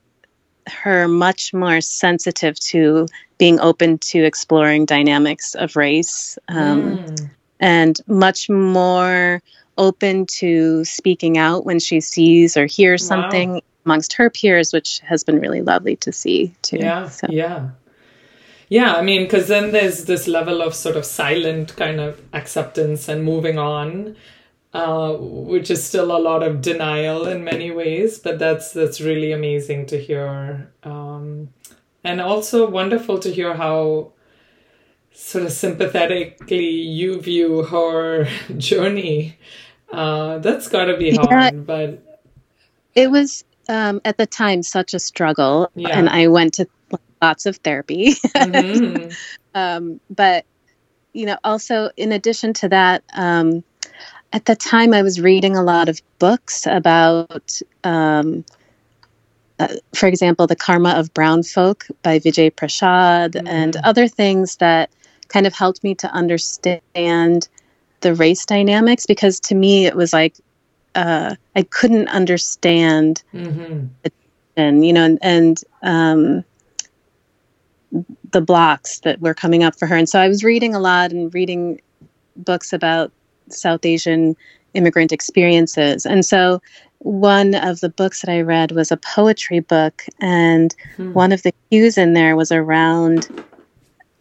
[0.68, 7.30] her much more sensitive to being open to exploring dynamics of race um, mm.
[7.60, 9.42] and much more
[9.78, 13.22] open to speaking out when she sees or hears wow.
[13.22, 16.78] something amongst her peers, which has been really lovely to see too.
[16.78, 17.28] Yeah, so.
[17.30, 17.70] yeah.
[18.70, 23.10] Yeah, I mean, because then there's this level of sort of silent kind of acceptance
[23.10, 24.16] and moving on,
[24.74, 28.18] uh, which is still a lot of denial in many ways.
[28.18, 31.50] But that's that's really amazing to hear, um,
[32.02, 34.14] and also wonderful to hear how
[35.13, 39.38] sort of sympathetically you view her journey.
[39.91, 42.21] Uh, that's got to be hard, yeah, but
[42.95, 45.89] it was um, at the time such a struggle, yeah.
[45.89, 46.67] and I went to
[47.21, 48.15] lots of therapy.
[48.36, 49.12] Mm-hmm.
[49.54, 50.45] um, but,
[51.13, 53.63] you know, also in addition to that, um,
[54.34, 58.43] at the time I was reading a lot of books about, um,
[59.60, 63.47] uh, for example, The Karma of Brown Folk by Vijay Prashad mm-hmm.
[63.47, 64.89] and other things that
[65.32, 67.48] kind of helped me to understand
[68.02, 70.36] the race dynamics because to me it was like
[70.96, 73.88] uh, I couldn't understand mm-hmm.
[74.58, 76.44] and you know and, and um,
[78.32, 79.96] the blocks that were coming up for her.
[79.96, 81.82] And so I was reading a lot and reading
[82.36, 83.12] books about
[83.50, 84.36] South Asian
[84.74, 86.06] immigrant experiences.
[86.06, 86.62] And so
[87.00, 91.13] one of the books that I read was a poetry book, and hmm.
[91.13, 93.28] one of the cues in there was around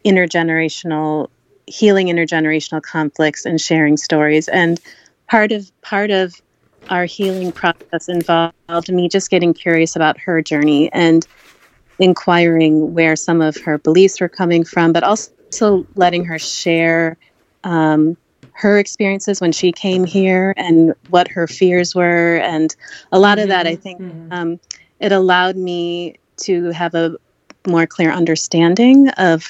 [0.05, 1.29] intergenerational
[1.67, 4.47] healing intergenerational conflicts and sharing stories.
[4.47, 4.79] And
[5.27, 6.41] part of part of
[6.89, 11.25] our healing process involved me just getting curious about her journey and
[11.99, 17.17] inquiring where some of her beliefs were coming from, but also letting her share
[17.63, 18.17] um,
[18.53, 22.37] her experiences when she came here and what her fears were.
[22.37, 22.75] And
[23.11, 23.81] a lot of that, I mm-hmm.
[23.81, 24.33] think, mm-hmm.
[24.33, 24.59] um,
[24.99, 27.15] it allowed me to have a
[27.67, 29.47] more clear understanding of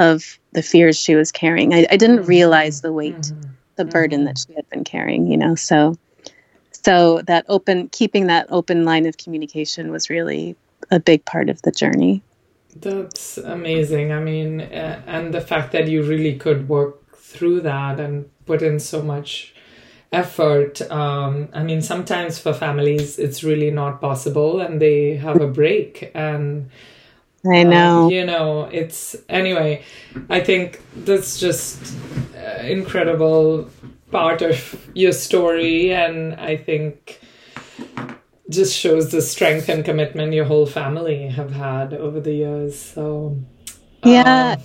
[0.00, 1.72] of the fears she was carrying.
[1.72, 2.28] I, I didn't mm-hmm.
[2.28, 3.50] realize the weight, mm-hmm.
[3.76, 5.30] the burden that she had been carrying.
[5.30, 5.96] You know, so
[6.72, 10.56] so that open keeping that open line of communication was really
[10.90, 12.22] a big part of the journey.
[12.74, 14.12] That's amazing.
[14.12, 18.62] I mean, uh, and the fact that you really could work through that and put
[18.62, 19.54] in so much
[20.12, 20.82] effort.
[20.90, 26.10] Um, I mean, sometimes for families, it's really not possible and they have a break.
[26.14, 26.70] And
[27.46, 28.10] I um, know.
[28.10, 29.84] you know, it's anyway,
[30.28, 31.96] I think that's just
[32.36, 33.70] uh, incredible
[34.10, 35.92] part of your story.
[35.92, 37.20] And I think
[38.50, 42.78] just shows the strength and commitment your whole family have had over the years.
[42.78, 43.38] So,
[44.04, 44.56] yeah.
[44.58, 44.64] Um,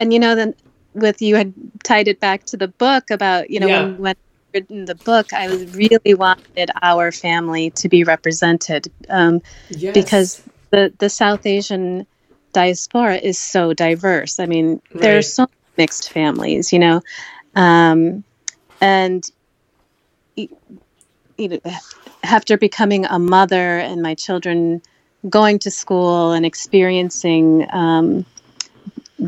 [0.00, 0.54] and you know, then
[0.94, 1.54] with you had
[1.84, 3.82] tied it back to the book about, you know, yeah.
[3.82, 4.16] when, when
[4.52, 9.94] written the book, I was really wanted our family to be represented um, yes.
[9.94, 12.06] because the, the South Asian
[12.52, 14.38] diaspora is so diverse.
[14.38, 15.02] I mean, right.
[15.02, 17.02] there are so mixed families, you know,
[17.54, 18.24] um,
[18.80, 19.28] and
[20.36, 20.48] you
[21.38, 21.60] know,
[22.22, 24.82] after becoming a mother and my children
[25.28, 28.24] going to school and experiencing um,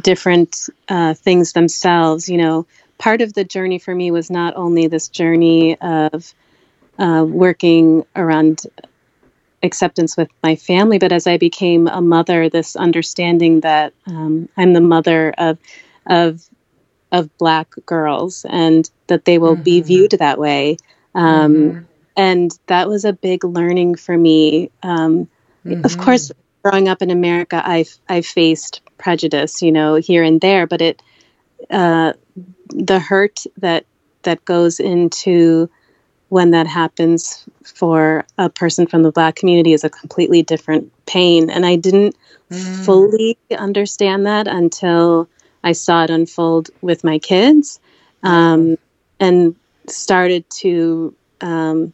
[0.01, 2.67] different uh, things themselves, you know,
[2.99, 6.35] part of the journey for me was not only this journey of
[6.99, 8.63] uh, working around
[9.63, 14.73] acceptance with my family, but as I became a mother, this understanding that um, I'm
[14.73, 15.59] the mother of
[16.07, 16.43] of
[17.11, 19.63] of black girls and that they will mm-hmm.
[19.63, 20.79] be viewed that way.
[21.15, 21.85] Um, mm-hmm
[22.17, 24.71] and that was a big learning for me.
[24.83, 25.29] Um,
[25.65, 25.85] mm-hmm.
[25.85, 30.67] Of course, growing up in America, I I faced prejudice, you know, here and there,
[30.67, 31.03] but it
[31.71, 32.13] uh,
[32.69, 33.87] the hurt that
[34.23, 35.71] that goes into
[36.33, 41.51] when that happens for a person from the black community is a completely different pain.
[41.51, 42.17] And i didn't
[42.51, 42.85] mm.
[42.87, 43.37] fully
[43.69, 45.29] understand that until
[45.63, 47.79] i saw it unfold with my kids
[48.23, 48.79] um,
[49.21, 49.55] and
[49.89, 51.93] started to um,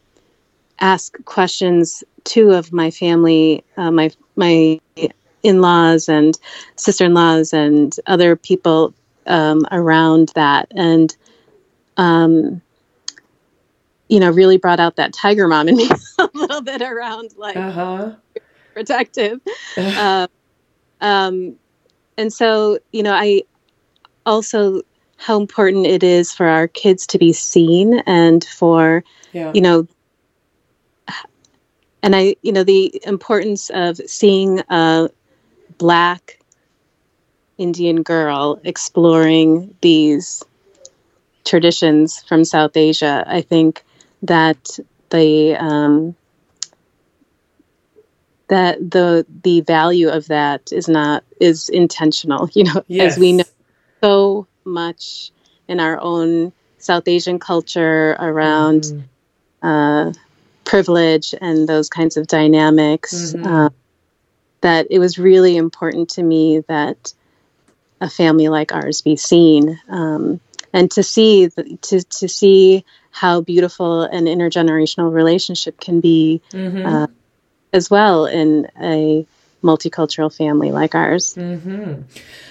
[0.78, 4.78] ask questions two of my family, uh, my my
[5.42, 6.38] in-laws and
[6.76, 8.94] sister-in-laws and other people
[9.26, 11.16] um, around that, and
[11.96, 12.62] um,
[14.08, 17.56] you know, really brought out that tiger mom in me a little bit around like
[17.56, 18.12] uh-huh.
[18.74, 19.40] protective.
[19.76, 20.28] Um,
[21.00, 21.56] um,
[22.16, 23.42] and so you know, I
[24.26, 24.82] also
[25.18, 29.52] how important it is for our kids to be seen and for yeah.
[29.52, 29.86] you know
[32.02, 35.10] and i you know the importance of seeing a
[35.76, 36.38] black
[37.58, 40.44] indian girl exploring these
[41.44, 43.84] traditions from south asia i think
[44.22, 44.78] that
[45.10, 46.16] the um,
[48.48, 53.14] that the the value of that is not is intentional you know yes.
[53.14, 53.44] as we know
[54.02, 55.30] so much
[55.66, 59.02] in our own South Asian culture around mm
[59.62, 60.12] uh,
[60.64, 63.32] privilege and those kinds of dynamics.
[63.32, 63.46] Mm-hmm.
[63.46, 63.68] Uh,
[64.60, 67.12] that it was really important to me that
[68.00, 70.40] a family like ours be seen, um,
[70.72, 72.84] and to see the, to to see
[73.18, 76.86] how beautiful an intergenerational relationship can be, mm-hmm.
[76.86, 77.06] uh,
[77.72, 79.26] as well in a
[79.62, 81.34] multicultural family like ours.
[81.34, 82.02] Mm-hmm.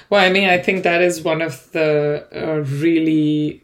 [0.10, 3.64] Well, I mean, I think that is one of the uh, really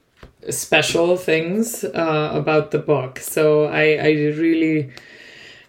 [0.49, 3.19] special things uh, about the book.
[3.19, 4.91] So I, I really,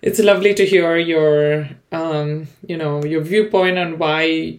[0.03, 4.59] it's lovely to hear your, um, you know, your viewpoint on why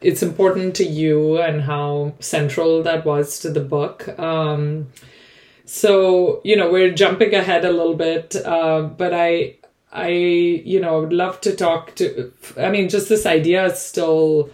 [0.00, 4.08] it's important to you and how central that was to the book.
[4.18, 4.88] Um,
[5.70, 9.54] so you know, we're jumping ahead a little bit, uh, but I,
[9.92, 12.32] I, you know, would love to talk to.
[12.58, 14.50] I mean, just this idea still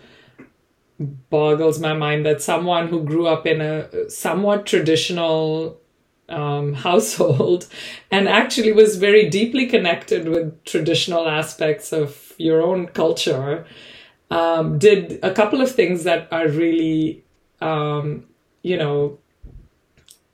[1.00, 5.80] boggles my mind that someone who grew up in a somewhat traditional
[6.28, 7.66] um, household
[8.10, 13.64] and actually was very deeply connected with traditional aspects of your own culture
[14.30, 17.24] um, did a couple of things that are really
[17.62, 18.24] um,
[18.62, 19.18] you know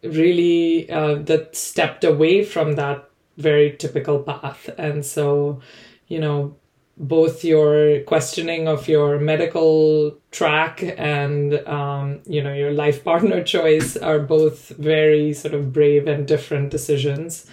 [0.02, 4.68] really uh, that stepped away from that very typical path.
[4.78, 5.60] And so
[6.08, 6.56] you know
[6.98, 13.96] both your questioning of your medical track and um, you know your life partner choice
[13.96, 17.46] are both very sort of brave and different decisions.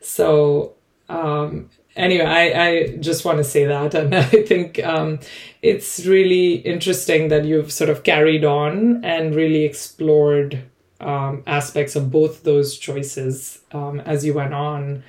[0.00, 0.74] So
[1.08, 3.94] um, anyway I, I just want to say that.
[4.02, 5.18] And i think um,
[5.62, 10.64] it's really interesting that you've sort of carried on and really explored
[11.00, 15.02] um, aspects of both those choices um, as you went on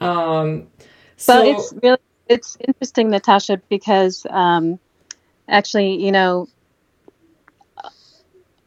[0.00, 0.66] um,
[1.16, 4.78] so it's really it's interesting, Natasha, because um,
[5.48, 6.48] actually, you know,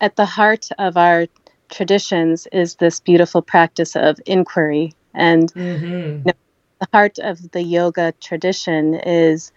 [0.02, 1.28] at the heart of our
[1.70, 4.94] traditions is this beautiful practice of inquiry.
[5.14, 5.86] And mm-hmm.
[5.86, 6.34] you know,
[6.80, 9.52] the heart of the yoga tradition is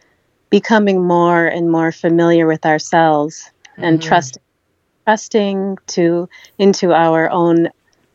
[0.51, 3.85] becoming more and more familiar with ourselves mm-hmm.
[3.85, 4.43] and trusting
[5.09, 7.71] trusting to into our own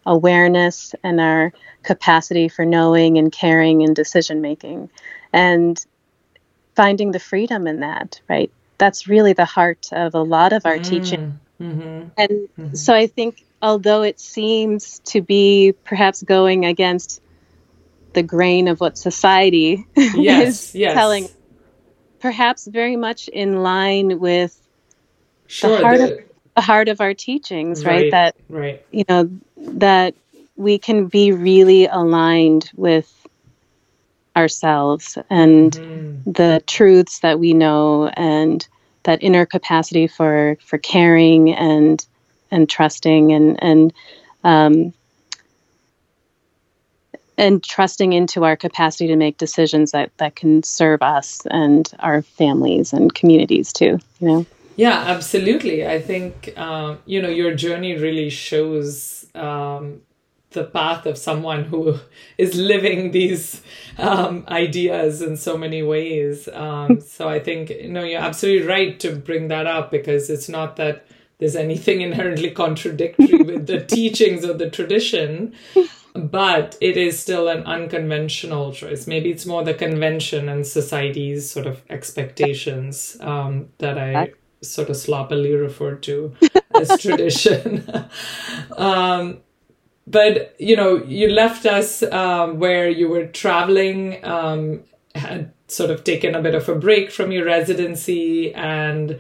[0.05, 1.51] awareness and our
[1.81, 4.91] capacity for knowing and caring and decision making
[5.33, 5.87] and
[6.75, 8.51] finding the freedom in that, right?
[8.77, 11.39] That's really the heart of a lot of our mm, teaching.
[11.59, 12.75] Mm-hmm, and mm-hmm.
[12.75, 17.23] so I think, although it seems to be perhaps going against
[18.13, 20.93] the grain of what society yes, is yes.
[20.93, 21.27] telling,
[22.19, 24.55] perhaps very much in line with
[25.47, 28.03] sure, the heart the, of the heart of our teachings, right?
[28.03, 28.11] right?
[28.11, 30.15] That right, you know, that
[30.55, 33.11] we can be really aligned with
[34.35, 36.31] ourselves and mm-hmm.
[36.31, 38.67] the truths that we know and
[39.03, 42.05] that inner capacity for for caring and
[42.51, 43.93] and trusting and and
[44.43, 44.93] um,
[47.37, 52.21] and trusting into our capacity to make decisions that that can serve us and our
[52.21, 57.95] families and communities too you know yeah absolutely i think um, you know your journey
[57.95, 60.01] really shows um,
[60.53, 61.99] the path of someone who
[62.37, 63.61] is living these
[63.97, 66.47] um, ideas in so many ways.
[66.47, 70.47] Um, so I think you know you're absolutely right to bring that up because it's
[70.49, 71.05] not that
[71.39, 75.53] there's anything inherently contradictory with the teachings of the tradition,
[76.15, 79.07] but it is still an unconventional choice.
[79.07, 84.33] Maybe it's more the convention and society's sort of expectations um, that I
[84.63, 86.33] sort of sloppily referred to
[86.75, 87.85] as tradition.
[88.77, 89.41] um,
[90.05, 94.83] but you know you left us um, where you were traveling um,
[95.15, 99.19] had sort of taken a bit of a break from your residency and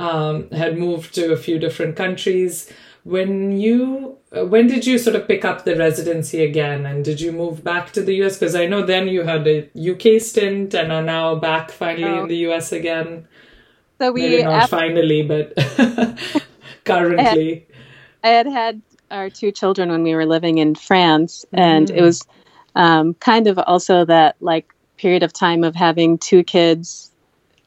[0.00, 2.70] um, had moved to a few different countries
[3.04, 7.20] when you uh, when did you sort of pick up the residency again and did
[7.20, 10.74] you move back to the us because i know then you had a uk stint
[10.74, 12.22] and are now back finally oh.
[12.22, 13.28] in the us again
[13.98, 15.54] so we Maybe not after- finally but
[16.84, 17.66] currently
[18.22, 21.58] I had, I had had our two children when we were living in France, mm-hmm.
[21.58, 22.26] and it was
[22.74, 27.10] um, kind of also that like period of time of having two kids,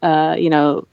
[0.01, 0.87] uh, you know,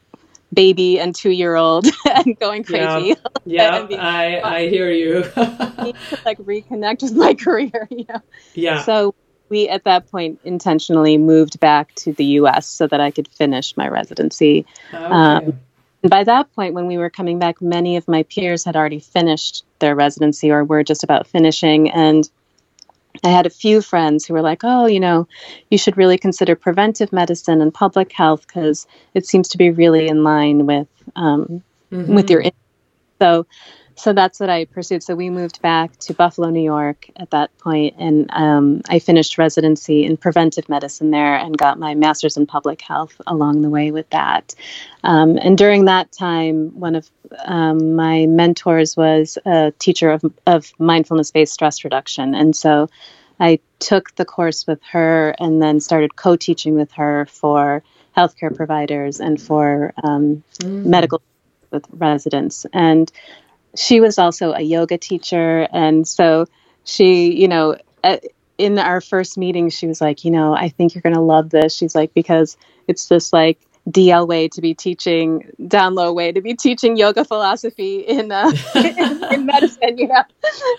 [0.53, 3.16] baby and two year old and going crazy.
[3.47, 5.22] Yeah, yeah I, I hear you.
[5.22, 8.22] to, like reconnect with my career, you know.
[8.55, 8.82] Yeah.
[8.85, 9.14] So
[9.55, 12.66] we at that point intentionally moved back to the U.S.
[12.66, 14.66] so that I could finish my residency.
[14.92, 15.05] Okay.
[15.05, 15.61] Um,
[16.02, 18.98] and by that point, when we were coming back, many of my peers had already
[18.98, 22.28] finished their residency or were just about finishing, and
[23.22, 25.28] I had a few friends who were like, "Oh, you know,
[25.70, 30.09] you should really consider preventive medicine and public health because it seems to be really
[30.09, 32.12] in line with um, mm-hmm.
[32.12, 32.42] with your."
[33.20, 33.46] So
[33.97, 35.03] so that's what I pursued.
[35.03, 39.38] So we moved back to Buffalo, New York at that point, and um, I finished
[39.38, 43.90] residency in preventive medicine there and got my master's in public health along the way
[43.90, 44.55] with that.
[45.03, 47.09] Um, and during that time, one of
[47.45, 52.34] um, my mentors was a teacher of, of mindfulness based stress reduction.
[52.34, 52.88] And so
[53.38, 57.82] I took the course with her and then started co teaching with her for
[58.16, 60.84] healthcare providers and for um, mm.
[60.84, 61.20] medical
[61.70, 62.64] with residents.
[62.72, 63.11] And
[63.77, 65.68] she was also a yoga teacher.
[65.72, 66.47] And so
[66.85, 67.77] she, you know,
[68.59, 71.51] in our first meeting, she was like, you know, I think you're going to love
[71.51, 71.75] this.
[71.75, 72.57] She's like, because
[72.87, 73.59] it's this like
[73.89, 78.51] DL way to be teaching, down low way to be teaching yoga philosophy in, uh,
[78.75, 80.22] in, in, medicine, you know.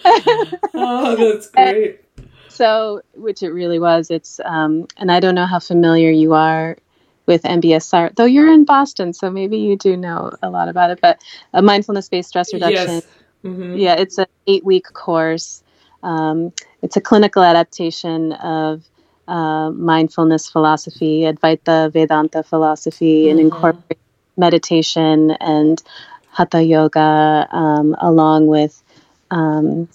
[0.73, 2.01] oh, that's great.
[2.17, 4.09] And so, which it really was.
[4.09, 6.77] It's, um, and I don't know how familiar you are
[7.25, 10.99] with MBSR, though you're in Boston, so maybe you do know a lot about it.
[11.01, 11.21] But
[11.53, 13.07] a mindfulness based stress reduction, yes.
[13.43, 13.77] mm-hmm.
[13.77, 15.63] yeah, it's an eight week course.
[16.03, 18.83] Um, it's a clinical adaptation of
[19.27, 23.31] uh, mindfulness philosophy, Advaita Vedanta philosophy, mm-hmm.
[23.31, 23.99] and incorporate
[24.37, 25.81] meditation and
[26.29, 28.83] hatha yoga um, along with
[29.31, 29.87] um,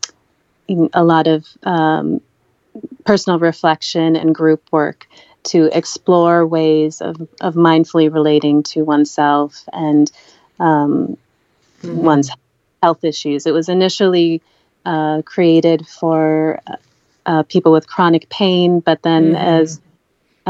[0.95, 2.21] a lot of um,
[3.05, 5.07] personal reflection and group work
[5.43, 10.11] to explore ways of, of mindfully relating to oneself and
[10.59, 11.17] um,
[11.83, 11.97] mm-hmm.
[11.97, 12.31] one's
[12.83, 13.47] health issues.
[13.47, 14.43] It was initially
[14.85, 16.61] uh, created for
[17.27, 19.37] uh, people with chronic pain, but then mm-hmm.
[19.37, 19.81] as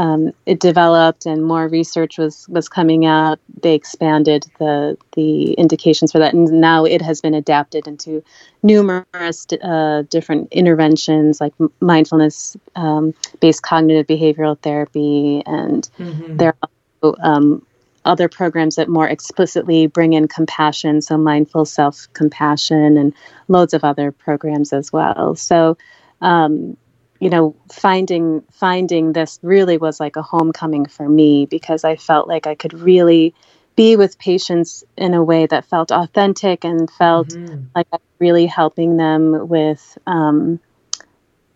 [0.01, 6.11] um, it developed and more research was was coming out, they expanded the the indications
[6.11, 8.23] for that, and now it has been adapted into
[8.63, 16.35] numerous uh, different interventions like mindfulness um, based cognitive behavioral therapy, and mm-hmm.
[16.35, 16.55] there
[17.03, 17.63] are um,
[18.03, 23.13] other programs that more explicitly bring in compassion, so mindful self compassion, and
[23.49, 25.35] loads of other programs as well.
[25.35, 25.77] So.
[26.21, 26.77] Um,
[27.21, 32.27] you know finding finding this really was like a homecoming for me because i felt
[32.27, 33.33] like i could really
[33.75, 37.63] be with patients in a way that felt authentic and felt mm-hmm.
[37.75, 40.59] like I was really helping them with um,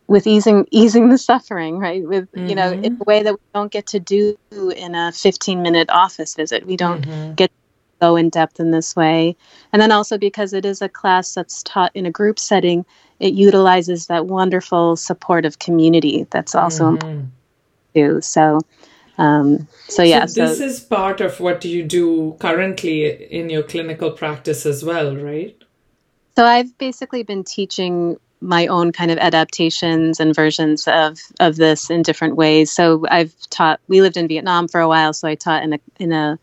[0.07, 2.47] with easing easing the suffering right with mm-hmm.
[2.47, 3.01] you know in mm-hmm.
[3.01, 4.37] a way that we don't get to do
[4.75, 7.33] in a 15 minute office visit we don't mm-hmm.
[7.33, 7.51] get
[8.01, 9.35] go in depth in this way
[9.71, 12.85] and then also because it is a class that's taught in a group setting
[13.19, 16.93] it utilizes that wonderful supportive community that's also mm-hmm.
[16.93, 17.31] important
[17.93, 18.21] too.
[18.21, 18.61] So,
[19.17, 20.25] um, so yeah.
[20.25, 24.83] So this so, is part of what you do currently in your clinical practice as
[24.83, 25.55] well, right?
[26.35, 31.89] So I've basically been teaching my own kind of adaptations and versions of of this
[31.89, 32.71] in different ways.
[32.71, 33.79] So I've taught.
[33.87, 36.37] We lived in Vietnam for a while, so I taught in a in a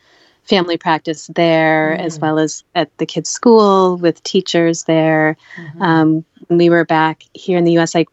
[0.52, 5.36] family practice there, mm as well as at the kids' school with teachers there.
[5.56, 5.82] Mm-hmm.
[5.82, 8.04] Um, when we were back here in the U.S., I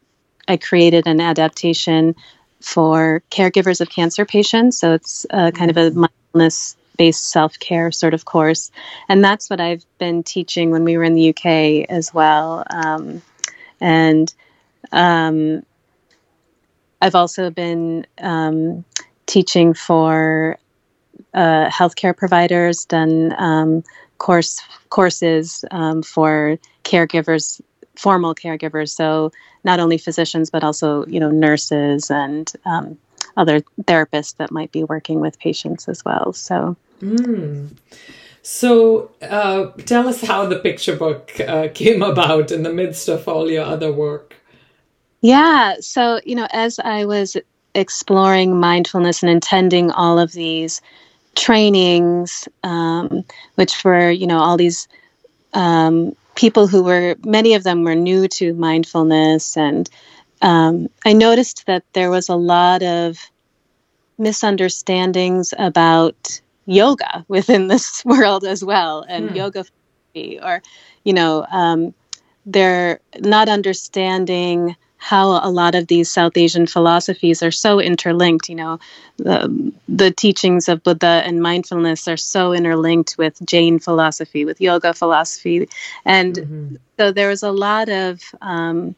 [0.48, 2.16] I created an adaptation
[2.62, 4.78] for caregivers of cancer patients.
[4.80, 6.06] So it's uh, kind of a mm-hmm.
[6.06, 8.72] mindfulness based self care sort of course.
[9.10, 12.64] And that's what I've been teaching when we were in the UK as well.
[12.70, 13.22] Um,
[13.82, 14.34] and
[14.92, 15.66] um,
[17.02, 18.86] I've also been um,
[19.26, 20.58] teaching for
[21.34, 23.84] uh, healthcare providers, done um,
[24.18, 27.62] course courses um, for caregivers,
[27.96, 28.90] formal caregivers.
[28.90, 29.32] So
[29.64, 32.98] not only physicians, but also you know nurses and um,
[33.38, 36.34] other therapists that might be working with patients as well.
[36.34, 36.76] So.
[37.02, 37.78] Mm.
[38.42, 43.28] So, uh, tell us how the picture book uh, came about in the midst of
[43.28, 44.36] all your other work.
[45.22, 47.36] Yeah, so, you know, as I was
[47.76, 50.82] exploring mindfulness and intending all of these
[51.40, 53.24] trainings, um,
[53.56, 54.90] which were, you know, all these
[55.54, 59.56] um, people who were, many of them were new to mindfulness.
[59.56, 59.90] And
[60.42, 63.18] um, I noticed that there was a lot of
[64.18, 69.36] misunderstandings about yoga within this world as well, and hmm.
[69.38, 69.66] yoga,
[70.44, 70.62] or,
[71.06, 71.94] you know, um,
[72.46, 78.50] they're not understanding how a lot of these South Asian philosophies are so interlinked.
[78.50, 78.80] You know,
[79.18, 84.94] the, the teachings of Buddha and mindfulness are so interlinked with Jain philosophy, with yoga
[84.94, 85.70] philosophy.
[86.04, 86.76] And mm-hmm.
[86.98, 88.94] so there was a lot of um,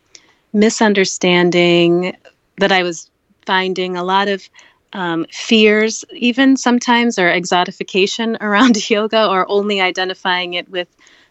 [0.52, 2.18] misunderstanding
[2.58, 3.10] that I was
[3.46, 4.50] finding, a lot of
[4.94, 10.88] um, fears, even sometimes, or exotification around yoga, or only identifying it with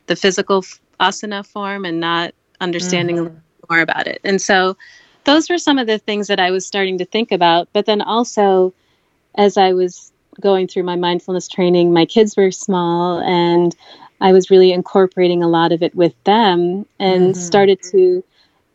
[0.07, 0.65] the physical
[1.01, 3.37] asana form and not understanding mm-hmm
[3.71, 4.21] more about it.
[4.25, 4.77] And so
[5.25, 7.69] those were some of the things that I was starting to think about.
[7.73, 8.75] But then also,
[9.35, 13.75] as I was going through my mindfulness training, my kids were small and
[14.21, 17.41] I was really incorporating a lot of it with them and mm-hmm.
[17.41, 18.25] started to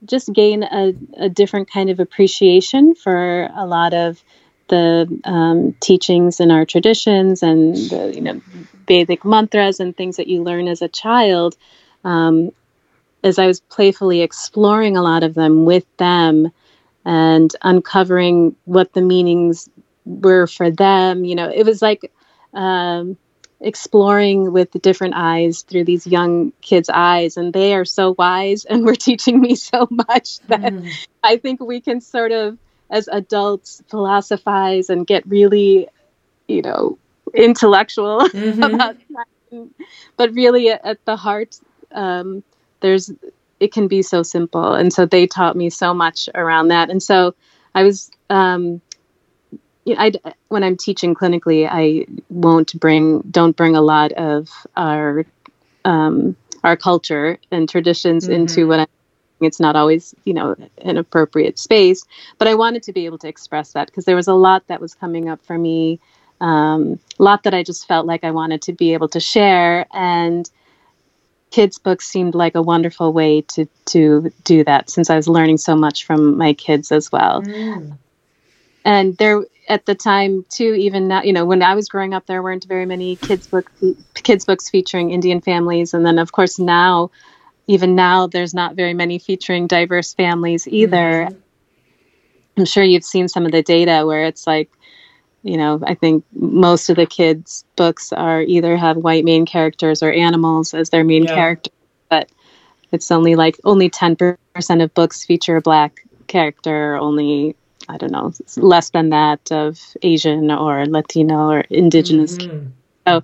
[0.06, 4.24] just gain a, a, different kind of appreciation for a lot of
[4.68, 8.42] the um, teachings in our traditions and the you know
[8.88, 11.56] Vedic mantras and things that you learn as a child.
[12.04, 12.52] Um,
[13.26, 16.52] as I was playfully exploring a lot of them with them
[17.04, 19.68] and uncovering what the meanings
[20.06, 22.12] were for them, you know, it was like
[22.54, 23.18] um,
[23.60, 27.36] exploring with the different eyes through these young kids' eyes.
[27.36, 30.92] And they are so wise and were teaching me so much that mm.
[31.24, 32.60] I think we can sort of,
[32.92, 35.88] as adults, philosophize and get really,
[36.48, 37.00] you know,
[37.34, 38.62] intellectual mm-hmm.
[38.62, 39.68] about that.
[40.16, 41.60] But really, at the heart,
[41.92, 42.44] um,
[42.86, 43.12] there's
[43.60, 47.02] it can be so simple and so they taught me so much around that and
[47.02, 47.34] so
[47.74, 48.82] i was um
[49.86, 54.50] you know, I, when I'm teaching clinically, I won't bring, don't bring a lot of
[54.76, 55.26] our,
[55.86, 58.34] um, our culture and traditions mm-hmm.
[58.34, 58.88] into what I'm.
[59.42, 62.06] It's not always, you know, an appropriate space,
[62.38, 64.80] but I wanted to be able to express that because there was a lot that
[64.80, 66.00] was coming up for me,
[66.40, 69.88] um, a lot that I just felt like I wanted to be able to share,
[69.94, 70.50] and
[71.56, 75.58] kids books seemed like a wonderful way to to do that since I was learning
[75.58, 77.44] so much from my kids as well.
[77.44, 77.98] Mm.
[78.84, 82.26] And there at the time too, even now, you know, when I was growing up,
[82.26, 83.72] there weren't very many kids book
[84.16, 87.10] kids books featuring Indian families, and then of course now,
[87.68, 91.30] even now, there's not very many featuring diverse families either.
[91.32, 91.38] Mm.
[92.58, 94.70] I'm sure you've seen some of the data where it's like
[95.46, 100.02] you know, I think most of the kids' books are either have white main characters
[100.02, 101.36] or animals as their main yeah.
[101.36, 101.70] character,
[102.10, 102.32] but
[102.92, 104.38] it's only like only 10%
[104.84, 107.56] of books feature a black character, only,
[107.88, 112.38] I don't know, less than that of Asian or Latino or indigenous.
[112.38, 112.70] Mm-hmm.
[113.08, 113.24] So,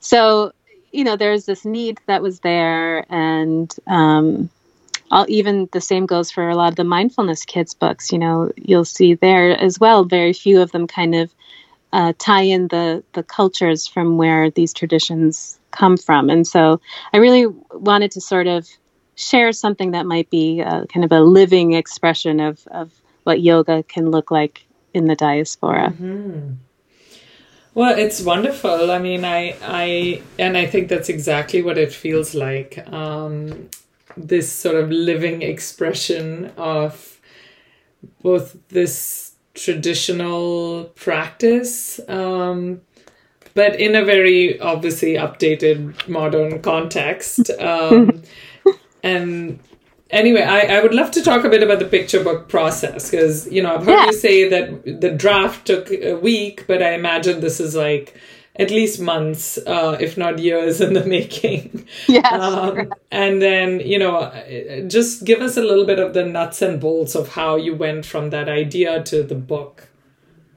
[0.00, 0.52] so,
[0.92, 3.06] you know, there's this need that was there.
[3.10, 4.50] And, um,
[5.10, 8.12] I'll, even the same goes for a lot of the mindfulness kids books.
[8.12, 10.04] You know, you'll see there as well.
[10.04, 11.34] Very few of them kind of
[11.92, 16.30] uh, tie in the the cultures from where these traditions come from.
[16.30, 16.80] And so
[17.12, 18.68] I really wanted to sort of
[19.14, 22.92] share something that might be a, kind of a living expression of, of
[23.24, 25.90] what yoga can look like in the diaspora.
[25.90, 26.52] Mm-hmm.
[27.74, 28.90] Well, it's wonderful.
[28.90, 32.86] I mean, I, I, and I think that's exactly what it feels like.
[32.92, 33.70] Um,
[34.14, 37.18] this sort of living expression of
[38.20, 42.80] both this traditional practice, um,
[43.54, 47.50] but in a very obviously updated modern context.
[47.58, 48.22] Um,
[49.02, 49.58] and
[50.10, 53.50] anyway, I, I would love to talk a bit about the picture book process because,
[53.50, 54.06] you know, I've heard yeah.
[54.06, 58.18] you say that the draft took a week, but I imagine this is like
[58.56, 61.86] at least months, uh, if not years in the making.
[62.06, 62.32] Yes.
[62.32, 64.30] Um, and then, you know,
[64.88, 68.04] just give us a little bit of the nuts and bolts of how you went
[68.04, 69.88] from that idea to the book.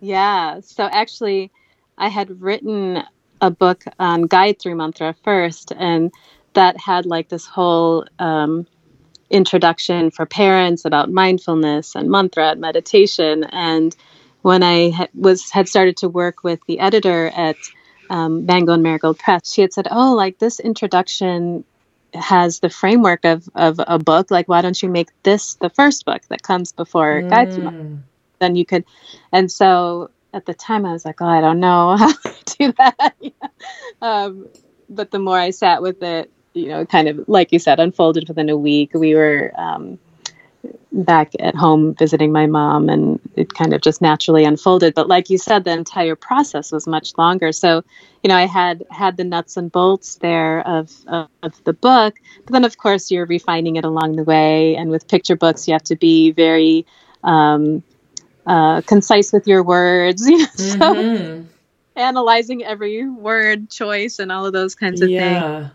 [0.01, 0.59] Yeah.
[0.59, 1.51] So actually,
[1.97, 3.03] I had written
[3.41, 6.11] a book on Guide Through Mantra first, and
[6.53, 8.67] that had like this whole um,
[9.29, 13.43] introduction for parents about mindfulness and mantra and meditation.
[13.45, 13.95] And
[14.41, 17.55] when I ha- was had started to work with the editor at
[18.09, 21.63] um, Mango and Marigold Press, she had said, "Oh, like this introduction
[22.13, 24.31] has the framework of of a book.
[24.31, 27.29] Like, why don't you make this the first book that comes before mm.
[27.29, 27.57] Guides?
[28.39, 28.85] Then you could."
[29.31, 32.73] And so at the time, I was like, "Oh, I don't know how to do
[32.73, 33.31] that." yeah.
[34.01, 34.47] um,
[34.89, 38.27] but the more I sat with it, you know, kind of like you said, unfolded
[38.27, 38.91] within a week.
[38.93, 39.99] We were um,
[40.91, 45.29] back at home visiting my mom and it kind of just naturally unfolded but like
[45.29, 47.83] you said the entire process was much longer so
[48.23, 52.15] you know i had had the nuts and bolts there of, of, of the book
[52.45, 55.73] but then of course you're refining it along the way and with picture books you
[55.73, 56.85] have to be very
[57.23, 57.83] um,
[58.45, 61.41] uh, concise with your words you know, mm-hmm.
[61.41, 61.45] so
[61.95, 65.21] analyzing every word choice and all of those kinds of things.
[65.21, 65.59] yeah.
[65.59, 65.71] things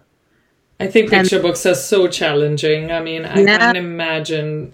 [0.81, 2.91] I think picture books are so challenging.
[2.91, 3.59] I mean, I yeah.
[3.59, 4.73] can't imagine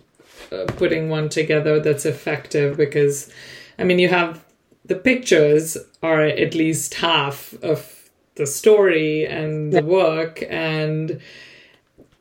[0.77, 3.31] putting one together that's effective because
[3.79, 4.45] i mean you have
[4.85, 11.21] the pictures are at least half of the story and the work and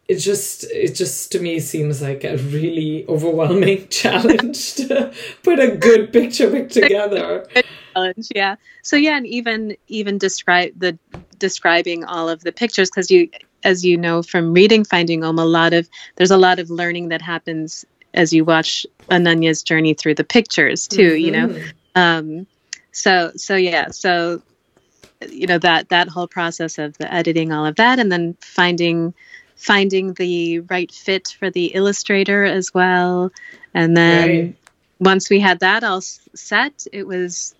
[0.07, 5.11] it just it just to me seems like a really overwhelming challenge to
[5.43, 7.47] put a good picture book together.
[7.93, 8.55] Challenge yeah.
[8.83, 10.97] So yeah and even even describe the
[11.39, 13.29] describing all of the pictures because you
[13.63, 17.09] as you know from reading finding Om a lot of there's a lot of learning
[17.09, 17.83] that happens
[18.15, 21.25] as you watch ananya's journey through the pictures too mm-hmm.
[21.25, 21.67] you know mm-hmm.
[21.95, 22.47] um
[22.91, 24.41] so so yeah so
[25.29, 29.13] you know that that whole process of the editing all of that and then finding
[29.55, 33.31] finding the right fit for the illustrator as well
[33.73, 34.55] and then right.
[34.99, 37.55] once we had that all set it was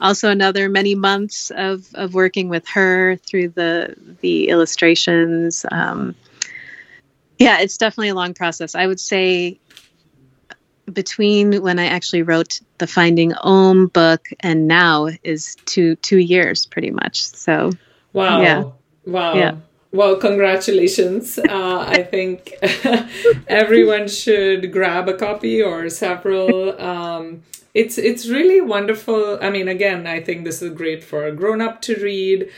[0.00, 6.14] also another many months of, of working with her through the the illustrations um,
[7.38, 9.58] yeah it's definitely a long process i would say
[10.92, 16.66] between when i actually wrote the finding om book and now is two two years
[16.66, 17.70] pretty much so
[18.12, 18.64] wow yeah
[19.04, 19.56] wow yeah
[19.96, 21.38] well, congratulations.
[21.38, 22.52] Uh, I think
[23.48, 26.78] everyone should grab a copy or several.
[26.78, 29.38] Um, it's it's really wonderful.
[29.40, 32.50] I mean, again, I think this is great for a grown up to read.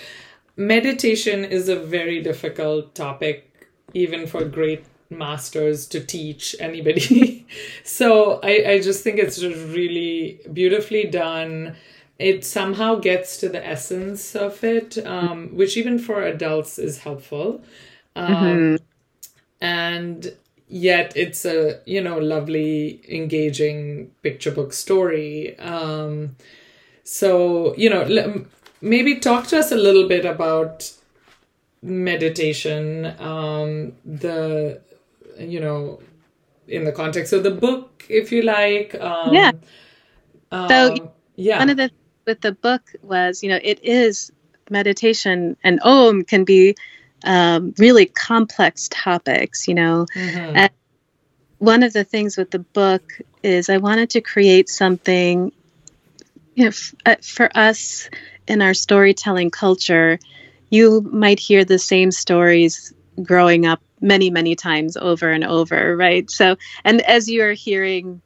[0.56, 7.46] Meditation is a very difficult topic, even for great masters to teach anybody.
[7.84, 11.76] so I, I just think it's really beautifully done
[12.18, 17.62] it somehow gets to the essence of it, um, which even for adults is helpful.
[18.16, 18.84] Um, mm-hmm.
[19.60, 20.36] And
[20.66, 25.56] yet it's a, you know, lovely, engaging picture book story.
[25.58, 26.36] Um,
[27.04, 28.44] so, you know,
[28.80, 30.92] maybe talk to us a little bit about
[31.82, 34.80] meditation, um, the,
[35.38, 36.00] you know,
[36.66, 38.94] in the context of the book, if you like.
[39.00, 39.52] Um, yeah.
[40.50, 41.58] So, um, yeah.
[41.58, 41.90] One of the
[42.26, 44.30] with the book was, you know, it is
[44.70, 46.76] meditation and Om can be
[47.24, 50.06] um, really complex topics, you know.
[50.14, 50.56] Mm-hmm.
[50.56, 50.70] And
[51.58, 55.52] one of the things with the book is I wanted to create something,
[56.54, 58.08] you know, f- uh, for us
[58.46, 60.18] in our storytelling culture.
[60.70, 62.92] You might hear the same stories
[63.22, 66.30] growing up many, many times over and over, right?
[66.30, 68.22] So, and as you're hearing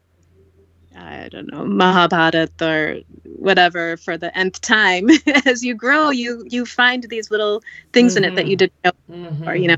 [0.97, 5.09] I don't know, Mahabharata or whatever for the nth time.
[5.47, 7.62] As you grow, you you find these little
[7.93, 8.24] things mm-hmm.
[8.24, 9.49] in it that you didn't know mm-hmm.
[9.49, 9.76] or you know.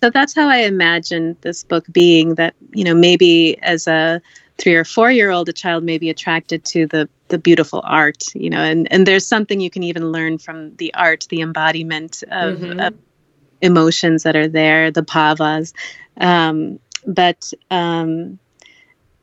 [0.00, 4.20] So that's how I imagine this book being that, you know, maybe as a
[4.58, 8.34] three or four year old, a child may be attracted to the the beautiful art,
[8.34, 12.22] you know, and, and there's something you can even learn from the art, the embodiment
[12.30, 12.80] of, mm-hmm.
[12.80, 12.94] of
[13.64, 15.72] emotions that are there, the bhavas.
[16.16, 18.38] Um, but um,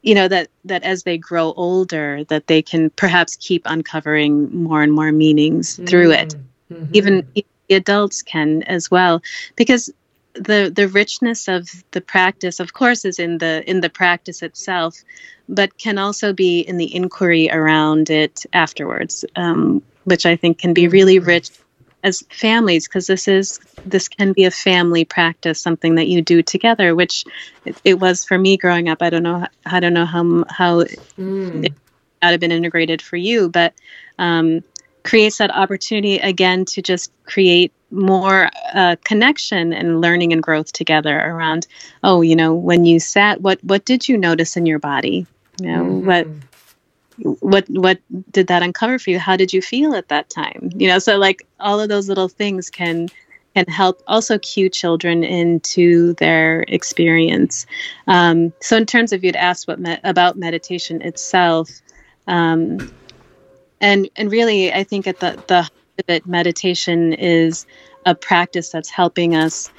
[0.02, 4.82] you know that that as they grow older that they can perhaps keep uncovering more
[4.82, 5.86] and more meanings mm-hmm.
[5.86, 6.36] through it
[6.72, 6.86] mm-hmm.
[6.94, 9.22] even the adults can as well
[9.56, 9.94] because
[10.34, 15.04] the the richness of the practice of course is in the in the practice itself
[15.50, 20.74] but can also be in the inquiry around it afterwards um, which i think can
[20.74, 21.28] be really mm-hmm.
[21.28, 21.52] rich
[22.04, 26.42] as families because this is this can be a family practice something that you do
[26.42, 27.26] together which
[27.66, 30.84] it, it was for me growing up i don't know i don't know how how
[31.18, 31.66] mm.
[31.66, 31.74] it
[32.22, 33.74] might have been integrated for you but
[34.20, 34.64] um,
[35.04, 41.18] creates that opportunity again to just create more uh, connection and learning and growth together
[41.18, 41.68] around
[42.04, 45.26] oh you know when you sat what what did you notice in your body
[45.60, 46.06] you know mm-hmm.
[46.06, 46.28] what
[47.40, 48.00] what what
[48.32, 49.20] did that uncover for you?
[49.20, 50.70] How did you feel at that time?
[50.76, 53.10] You know so like all of those little things can
[53.56, 57.66] can help also cue children into their experience.
[58.08, 61.70] Um, so in terms of you'd asked what me- about meditation itself
[62.28, 62.94] um,
[63.82, 67.66] and and really i think at the the heart of it meditation is
[68.06, 69.72] a practice that's helping us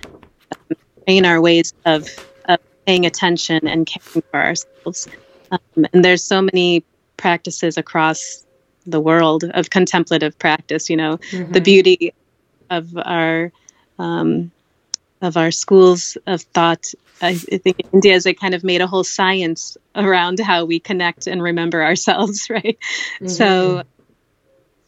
[1.04, 2.08] train our ways of,
[2.46, 5.08] of paying attention and caring for ourselves.
[5.50, 6.84] Um, and there's so many
[7.22, 8.44] practices across
[8.84, 10.90] the world of contemplative practice.
[10.90, 11.52] You know, mm-hmm.
[11.52, 12.12] the beauty
[12.68, 13.52] of our
[13.98, 14.50] um,
[15.22, 16.92] of our schools of thought.
[17.24, 21.40] I, think India has kind of made a whole science around how we connect and
[21.40, 22.76] remember ourselves, right?
[23.14, 23.28] Mm-hmm.
[23.28, 23.84] So,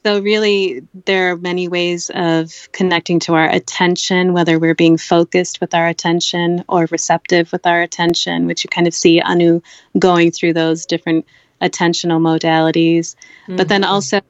[0.05, 5.61] so really, there are many ways of connecting to our attention, whether we're being focused
[5.61, 9.63] with our attention or receptive with our attention, which you kind of see Anu
[9.97, 11.25] going through those different
[11.65, 13.17] attentional modalities.
[13.17, 13.57] Mm-hmm.
[13.57, 13.91] But then mm-hmm.
[13.91, 14.21] also,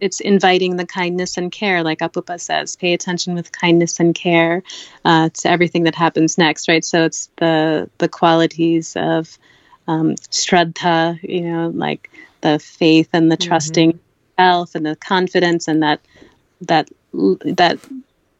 [0.00, 4.62] it's inviting the kindness and care, like Apupa says, pay attention with kindness and care
[5.04, 6.84] uh, to everything that happens next, right?
[6.84, 9.38] So it's the the qualities of
[9.86, 12.10] um, shraddha, you know, like
[12.40, 13.48] the faith and the mm-hmm.
[13.48, 14.00] trusting
[14.38, 16.00] self and the confidence and that
[16.62, 17.78] that that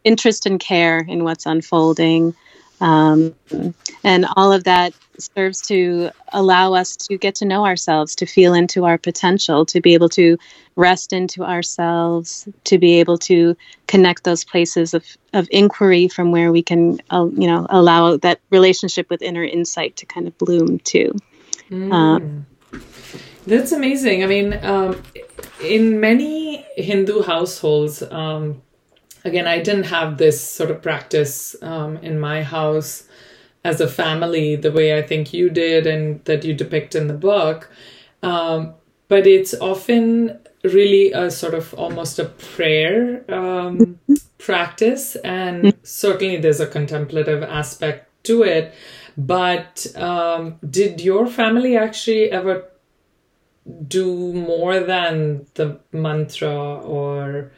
[0.03, 2.33] interest and care in what's unfolding.
[2.81, 3.35] Um,
[4.03, 8.55] and all of that serves to allow us to get to know ourselves, to feel
[8.55, 10.37] into our potential, to be able to
[10.75, 13.55] rest into ourselves, to be able to
[13.87, 18.39] connect those places of, of inquiry from where we can, uh, you know, allow that
[18.49, 21.15] relationship with inner insight to kind of bloom too.
[21.69, 21.93] Mm.
[21.93, 22.45] Um,
[23.45, 24.23] That's amazing.
[24.23, 25.03] I mean, um,
[25.63, 28.61] in many Hindu households, um,
[29.23, 33.07] again, I didn't have this sort of practice um, in my house
[33.63, 37.13] as a family the way I think you did and that you depict in the
[37.13, 37.69] book.
[38.23, 38.73] Um,
[39.07, 43.99] but it's often really a sort of almost a prayer um,
[44.37, 48.73] practice, and certainly there's a contemplative aspect to it.
[49.17, 52.65] But um, did your family actually ever
[53.87, 57.51] do more than the mantra or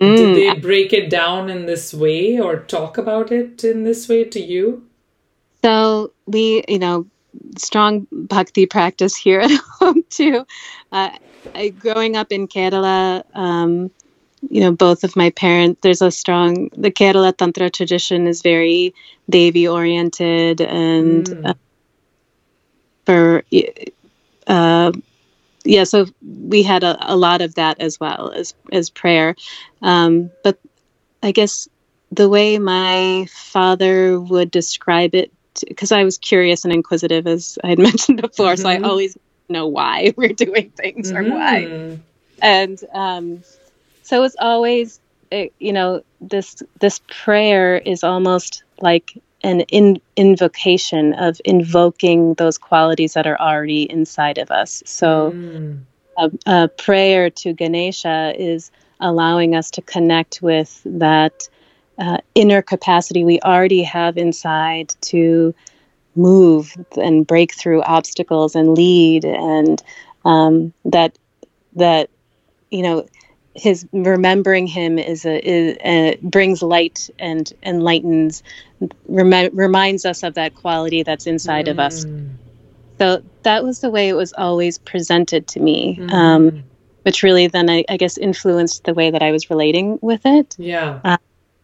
[0.00, 0.16] mm.
[0.16, 4.24] did they break it down in this way or talk about it in this way
[4.24, 4.84] to you
[5.62, 7.06] so we you know
[7.56, 10.44] strong bhakti practice here at home too
[10.92, 11.10] uh,
[11.54, 13.90] I, growing up in kerala um,
[14.48, 18.94] you know both of my parents there's a strong the kerala tantra tradition is very
[19.28, 21.46] devi oriented and mm.
[21.46, 21.54] uh,
[23.04, 23.42] for
[24.46, 24.92] uh,
[25.64, 29.34] yeah, so we had a, a lot of that as well as as prayer.
[29.82, 30.58] Um, but
[31.22, 31.68] I guess
[32.10, 35.32] the way my father would describe it,
[35.66, 38.62] because I was curious and inquisitive, as I had mentioned before, mm-hmm.
[38.62, 38.84] so I mm-hmm.
[38.84, 39.16] always
[39.48, 41.32] know why we're doing things mm-hmm.
[41.32, 41.64] or why.
[41.64, 42.02] Mm-hmm.
[42.40, 43.42] And um,
[44.02, 45.00] so it's always,
[45.32, 52.58] eh, you know, this this prayer is almost like an in, invocation of invoking those
[52.58, 54.82] qualities that are already inside of us.
[54.84, 55.80] So, mm.
[56.16, 58.70] a, a, prayer to Ganesha is
[59.00, 61.48] allowing us to connect with that
[61.98, 65.54] uh, inner capacity we already have inside to
[66.16, 69.82] move and break through obstacles and lead, and
[70.24, 71.16] um, that
[71.76, 72.10] that
[72.70, 73.06] you know
[73.58, 78.42] his remembering him is a, is a, brings light and enlightens
[79.08, 81.72] rem- reminds us of that quality that's inside mm.
[81.72, 82.30] of us mm.
[82.98, 86.12] so that was the way it was always presented to me mm.
[86.12, 86.64] um,
[87.02, 90.54] which really then I, I, guess influenced the way that i was relating with it
[90.58, 91.16] yeah uh,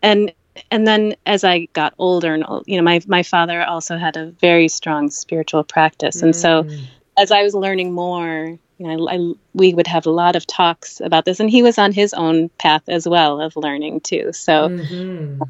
[0.02, 0.32] and
[0.70, 4.26] and then as i got older and you know my, my father also had a
[4.26, 6.84] very strong spiritual practice and so mm.
[7.16, 10.46] As i was learning more you know, I, I, we would have a lot of
[10.46, 14.32] talks about this, and he was on his own path as well of learning too.
[14.32, 15.42] So, mm-hmm.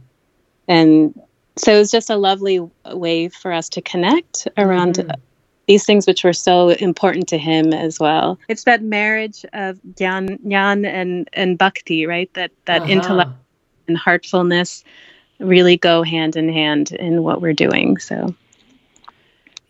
[0.69, 1.21] and
[1.57, 5.21] so it was just a lovely way for us to connect around mm-hmm.
[5.67, 8.39] these things, which were so important to him as well.
[8.49, 12.33] It's that marriage of jnana and and bhakti, right?
[12.35, 12.93] That that uh-huh.
[12.93, 13.31] intellect
[13.89, 14.85] and heartfulness
[15.41, 17.99] really go hand in hand in what we're doing.
[17.99, 18.35] So.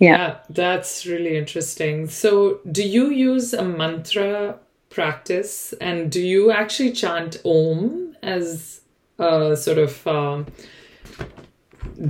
[0.04, 0.16] Yeah.
[0.16, 2.08] yeah, that's really interesting.
[2.08, 4.58] So, do you use a mantra
[4.90, 8.80] practice and do you actually chant Om as
[9.18, 10.46] a sort of um,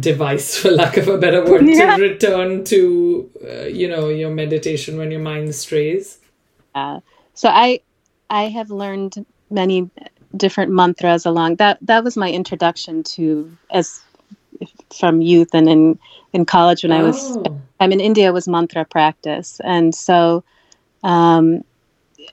[0.01, 1.97] device, for lack of a better word, yeah.
[1.97, 6.19] to return to, uh, you know, your meditation when your mind strays?
[6.75, 7.01] Uh,
[7.35, 7.81] so, I
[8.31, 9.91] I have learned many
[10.37, 14.04] different mantras along that that was my introduction to as
[14.97, 15.99] from youth and in
[16.33, 16.99] in college when oh.
[16.99, 17.61] I was oh.
[17.81, 20.45] I'm in India was mantra practice, and so,
[21.03, 21.65] um,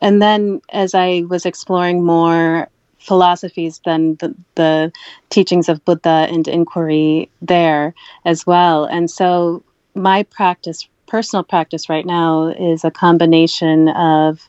[0.02, 2.70] and then as I was exploring more
[3.00, 4.92] philosophies than the, the
[5.30, 7.96] teachings of Buddha and inquiry there
[8.26, 9.64] as well, and so
[9.96, 14.48] my practice, personal practice right now, is a combination of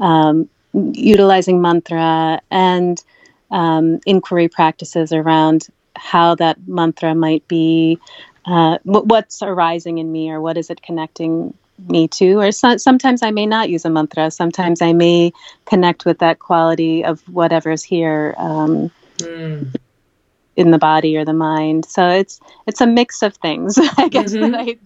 [0.00, 3.02] um, utilizing mantra and
[3.50, 7.98] um, inquiry practices around how that mantra might be
[8.46, 11.54] uh, what's arising in me or what is it connecting
[11.88, 15.32] me to or so, sometimes i may not use a mantra sometimes i may
[15.64, 19.74] connect with that quality of whatever's here um, mm.
[20.56, 24.32] in the body or the mind so it's it's a mix of things i guess
[24.32, 24.52] mm-hmm.
[24.52, 24.76] that I,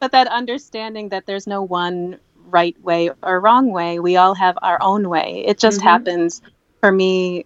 [0.00, 2.18] but that understanding that there's no one
[2.48, 5.88] right way or wrong way we all have our own way it just mm-hmm.
[5.88, 6.42] happens
[6.80, 7.44] for me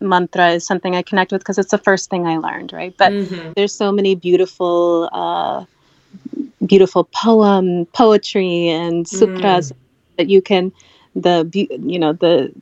[0.00, 2.94] mantra is something I connect with because it's the first thing I learned, right?
[2.96, 3.52] But mm-hmm.
[3.56, 5.64] there's so many beautiful, uh,
[6.64, 9.76] beautiful poem, poetry, and sutras mm.
[10.16, 10.72] that you can
[11.14, 12.52] the you know the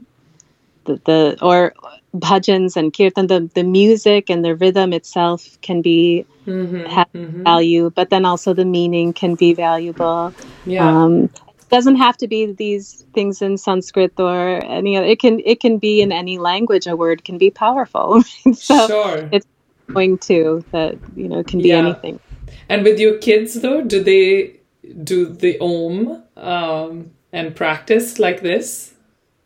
[0.84, 1.74] the, the or
[2.16, 7.42] bhajans and kirtan, the, the music and the rhythm itself can be mm-hmm, have mm-hmm.
[7.44, 10.32] value, but then also the meaning can be valuable.
[10.64, 10.88] Yeah.
[10.88, 11.30] Um,
[11.68, 15.06] doesn't have to be these things in Sanskrit or any other.
[15.06, 16.86] It can it can be in any language.
[16.86, 18.22] A word can be powerful.
[18.54, 19.28] so sure.
[19.32, 19.46] it's
[19.92, 21.78] going to that you know can be yeah.
[21.78, 22.20] anything.
[22.68, 24.58] And with your kids though, do they
[25.02, 28.94] do the Om um, and practice like this?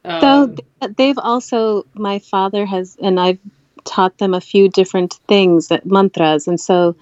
[0.04, 3.38] Um, so they've also, my father has, and I've
[3.84, 6.48] taught them a few different things, uh, mantras.
[6.48, 6.96] And so,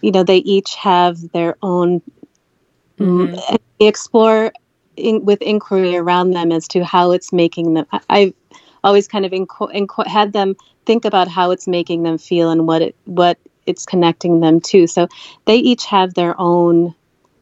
[0.00, 2.02] you know, they each have their own,
[2.98, 3.56] mm-hmm.
[3.80, 4.52] explore
[4.96, 7.86] in, with inquiry around them as to how it's making them.
[8.08, 8.34] I, have
[8.82, 12.66] always kind of inco- inco- had them think about how it's making them feel and
[12.66, 14.86] what it, what it's connecting them to.
[14.86, 15.08] So
[15.46, 16.94] they each have their own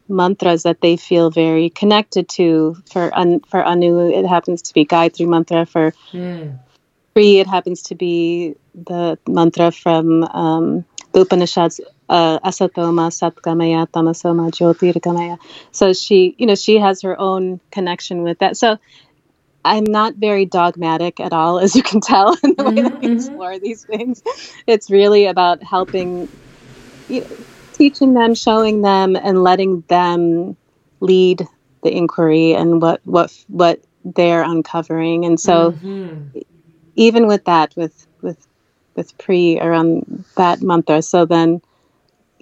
[0.07, 2.77] mantras that they feel very connected to.
[2.91, 3.11] For
[3.47, 5.65] for Anu, it happens to be Gayatri mantra.
[5.65, 6.59] For mm.
[7.13, 11.79] Pri, it happens to be the mantra from um, the Upanishads,
[12.13, 15.39] uh, Asatoma Satgamaya Tamasoma Jyotirgamaya.
[15.71, 18.55] So she, you know, she has her own connection with that.
[18.55, 18.77] So
[19.65, 22.99] I'm not very dogmatic at all, as you can tell in the way mm-hmm, that
[23.01, 23.17] we mm-hmm.
[23.17, 24.21] explore these things.
[24.67, 26.29] It's really about helping.
[27.09, 27.27] You know,
[27.73, 30.55] teaching them, showing them, and letting them
[30.99, 31.47] lead
[31.83, 35.25] the inquiry and what what what they're uncovering.
[35.25, 36.39] And so, mm-hmm.
[36.95, 38.37] even with that, with with
[38.95, 41.61] with Pri around that mantra, so then,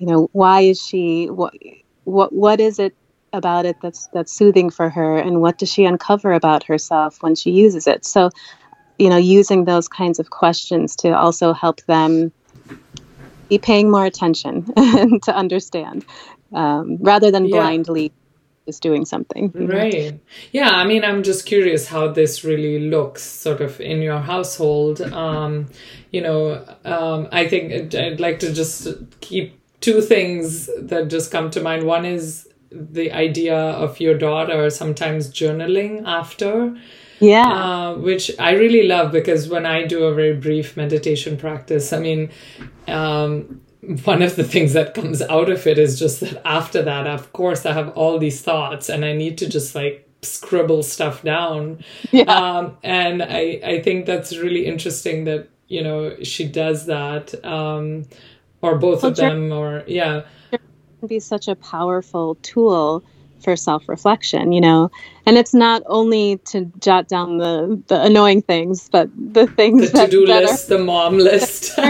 [0.02, 1.54] you know, why is she what
[2.06, 2.96] what what is it
[3.34, 7.36] about it that's that's soothing for her, and what does she uncover about herself when
[7.36, 8.04] she uses it?
[8.04, 8.32] So,
[8.98, 12.32] you know, using those kinds of questions to also help them
[13.48, 16.04] be paying more attention and to understand
[16.52, 17.58] um, rather than yeah.
[17.58, 18.12] blindly
[18.66, 19.52] just doing something.
[19.54, 20.14] Right.
[20.14, 20.20] Know?
[20.52, 20.70] Yeah.
[20.70, 25.02] I mean, I'm just curious how this really looks sort of in your household.
[25.02, 25.68] Um,
[26.12, 28.88] you know, um, I think I'd like to just
[29.20, 31.84] keep two things that just come to mind.
[31.84, 36.76] One is the idea of your daughter sometimes journaling after
[37.20, 41.92] yeah uh, which i really love because when i do a very brief meditation practice
[41.92, 42.30] i mean
[42.88, 43.62] um,
[44.06, 47.34] one of the things that comes out of it is just that after that of
[47.34, 51.84] course i have all these thoughts and i need to just like scribble stuff down
[52.12, 52.24] yeah.
[52.24, 58.06] um, and i i think that's really interesting that you know she does that um,
[58.62, 60.24] or both well, of them or yeah.
[61.08, 63.04] Be such a powerful tool
[63.44, 64.92] for self-reflection you know?
[65.26, 70.06] And it's not only to jot down the the annoying things but the things the
[70.06, 71.78] to-do that, list are, the mom list.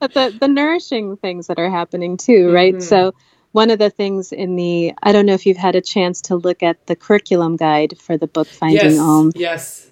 [0.00, 2.74] But the the nourishing things that are happening too right?
[2.74, 2.82] Mm-hmm.
[2.82, 3.14] so
[3.52, 6.36] one of the things in the i don't know if you've had a chance to
[6.36, 9.32] look at the curriculum guide for the book finding yes, om.
[9.34, 9.87] yes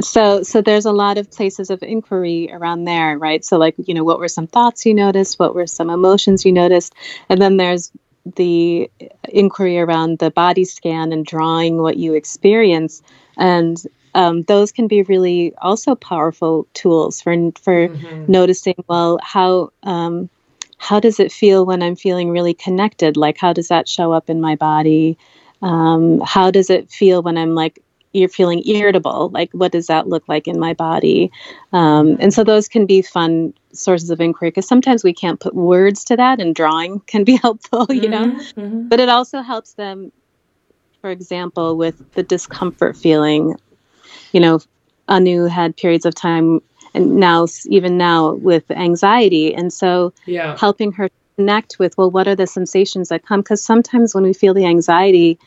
[0.00, 3.44] so so there's a lot of places of inquiry around there right?
[3.44, 5.38] So like you know what were some thoughts you noticed?
[5.38, 6.94] What were some emotions you noticed?
[7.28, 7.92] And then there's
[8.34, 8.90] the
[9.28, 13.02] inquiry around the body scan and drawing what you experience.
[13.36, 13.80] And
[14.14, 18.32] um, those can be really also powerful tools for for mm-hmm.
[18.32, 20.30] noticing well how um,
[20.78, 23.16] how does it feel when I'm feeling really connected?
[23.16, 25.18] Like how does that show up in my body?
[25.62, 27.82] Um, how does it feel when I'm like
[28.16, 31.30] you're feeling irritable like what does that look like in my body
[31.72, 35.54] um, and so those can be fun sources of inquiry because sometimes we can't put
[35.54, 38.88] words to that and drawing can be helpful you know mm-hmm, mm-hmm.
[38.88, 40.10] but it also helps them
[41.00, 43.54] for example with the discomfort feeling
[44.32, 44.60] you know
[45.08, 46.60] anu had periods of time
[46.94, 50.56] and now even now with anxiety and so yeah.
[50.58, 54.32] helping her connect with well what are the sensations that come because sometimes when we
[54.32, 55.38] feel the anxiety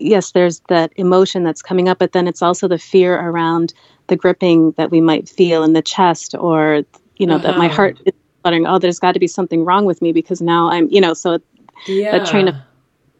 [0.00, 3.72] yes, there's that emotion that's coming up, but then it's also the fear around
[4.08, 6.82] the gripping that we might feel in the chest or,
[7.16, 7.46] you know, uh-huh.
[7.46, 7.74] that my uh-huh.
[7.74, 8.66] heart is fluttering.
[8.66, 11.38] Oh, there's got to be something wrong with me because now I'm, you know, so
[11.86, 12.12] yeah.
[12.16, 12.56] that train of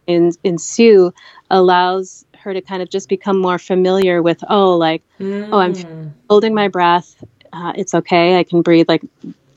[0.07, 1.13] in, ensue
[1.51, 5.49] allows her to kind of just become more familiar with, oh, like, mm.
[5.51, 6.11] oh, I'm mm.
[6.29, 7.23] holding my breath.
[7.51, 8.37] Uh, it's okay.
[8.37, 8.87] I can breathe.
[8.87, 9.03] Like,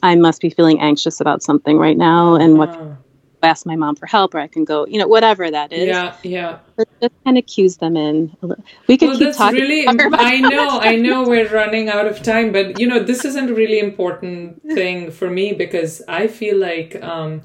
[0.03, 2.35] I must be feeling anxious about something right now.
[2.35, 2.95] And what uh-huh
[3.43, 5.87] ask my mom for help or I can go, you know, whatever that is.
[5.87, 6.59] Yeah, yeah.
[6.77, 8.37] But just kind of cues them in.
[8.87, 9.61] We could well, keep talking.
[9.61, 13.51] Really, I know, I know we're running out of time, but you know, this isn't
[13.51, 17.43] a really important thing for me because I feel like um,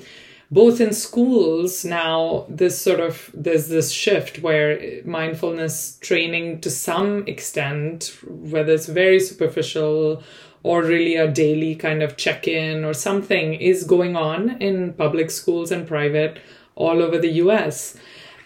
[0.50, 7.28] both in schools now, this sort of there's this shift where mindfulness training to some
[7.28, 10.24] extent, whether it's very superficial
[10.68, 15.32] or really a daily kind of check in or something is going on in public
[15.32, 16.40] schools and private
[16.76, 17.96] all over the US.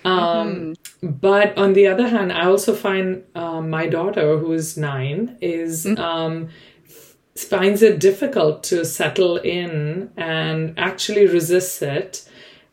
[0.06, 1.10] Um, mm-hmm.
[1.10, 5.86] But on the other hand, I also find uh, my daughter, who is nine, is
[5.86, 6.00] mm-hmm.
[6.00, 6.50] um,
[7.36, 12.28] finds it difficult to settle in and actually resists it.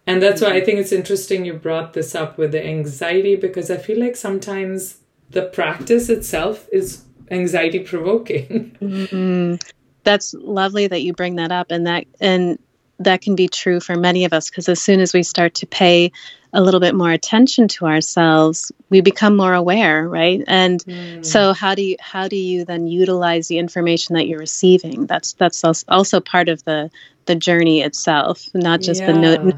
[0.07, 3.71] And that's why I think it's interesting you brought this up with the anxiety because
[3.71, 4.99] I feel like sometimes
[5.31, 8.77] the practice itself is anxiety provoking.
[8.89, 9.57] Mm-hmm.
[10.05, 12.59] That's lovely that you bring that up and that and
[12.99, 15.67] that can be true for many of us because as soon as we start to
[15.67, 16.11] pay
[16.53, 21.25] a little bit more attention to ourselves we become more aware right and mm.
[21.25, 25.35] so how do you how do you then utilize the information that you're receiving that's
[25.35, 26.91] that's also part of the
[27.27, 29.13] the journey itself not just yeah.
[29.13, 29.55] the note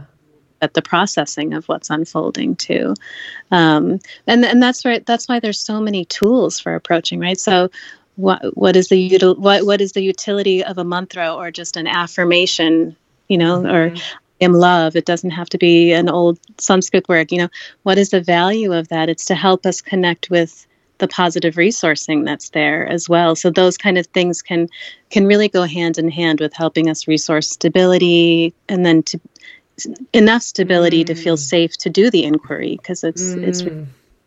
[0.60, 2.94] but the processing of what's unfolding too
[3.50, 7.70] um, and and that's right that's why there's so many tools for approaching right so
[8.16, 11.76] what what is the util- what what is the utility of a mantra or just
[11.76, 12.96] an affirmation
[13.30, 13.74] you know, mm-hmm.
[13.74, 13.94] or
[14.42, 14.96] am love.
[14.96, 17.32] It doesn't have to be an old Sanskrit word.
[17.32, 17.48] You know,
[17.84, 19.08] what is the value of that?
[19.08, 20.66] It's to help us connect with
[20.98, 23.34] the positive resourcing that's there as well.
[23.34, 24.68] So those kind of things can
[25.08, 29.20] can really go hand in hand with helping us resource stability and then to
[30.12, 31.06] enough stability mm.
[31.06, 31.40] to feel mm.
[31.40, 33.42] safe to do the inquiry because it's mm.
[33.46, 33.62] it's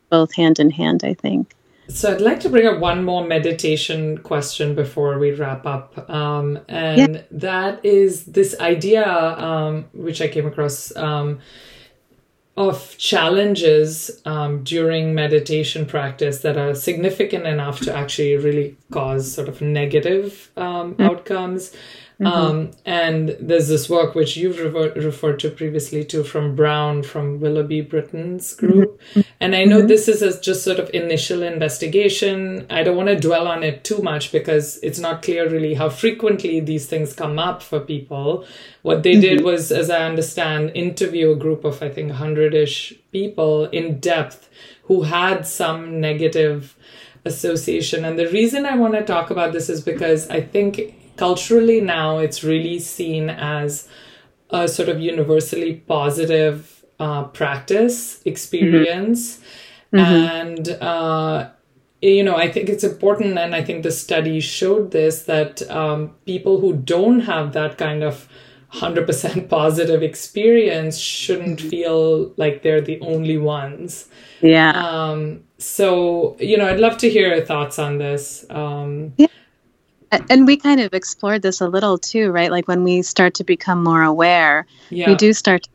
[0.09, 1.55] both hand in hand, I think.
[1.89, 6.59] So I'd like to bring up one more meditation question before we wrap up, um,
[6.69, 7.21] and yeah.
[7.31, 11.39] that is this idea, um, which I came across, um,
[12.55, 19.49] of challenges um, during meditation practice that are significant enough to actually really cause sort
[19.49, 21.01] of negative um, mm-hmm.
[21.01, 21.75] outcomes.
[22.23, 22.27] Mm-hmm.
[22.27, 27.39] Um, and there's this work which you've refer- referred to previously to from Brown from
[27.39, 28.99] Willoughby Britton's group.
[29.11, 29.21] Mm-hmm.
[29.39, 29.87] And I know mm-hmm.
[29.87, 32.65] this is a just sort of initial investigation.
[32.69, 35.89] I don't want to dwell on it too much because it's not clear really how
[35.89, 38.45] frequently these things come up for people.
[38.81, 39.45] What they did mm-hmm.
[39.45, 44.49] was, as I understand, interview a group of, I think, 100 ish people in depth
[44.83, 46.75] who had some negative
[47.25, 48.05] association.
[48.05, 52.17] And the reason I want to talk about this is because I think culturally now
[52.17, 53.87] it's really seen as
[54.49, 59.39] a sort of universally positive uh, practice experience.
[59.93, 59.99] Mm-hmm.
[59.99, 61.49] and uh,
[62.01, 66.15] you know i think it's important and i think the study showed this that um,
[66.25, 68.27] people who don't have that kind of
[68.73, 71.69] 100% positive experience shouldn't mm-hmm.
[71.69, 74.07] feel like they're the only ones.
[74.41, 74.71] Yeah.
[74.71, 78.45] Um, so you know i'd love to hear your thoughts on this.
[78.49, 79.27] Um, yeah
[80.29, 83.43] and we kind of explored this a little too right like when we start to
[83.43, 85.07] become more aware yeah.
[85.07, 85.69] we do start to,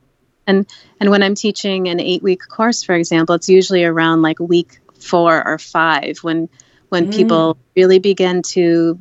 [0.46, 0.66] and
[1.00, 4.78] and when i'm teaching an eight week course for example it's usually around like week
[4.98, 6.48] four or five when
[6.88, 7.14] when mm.
[7.14, 8.98] people really begin to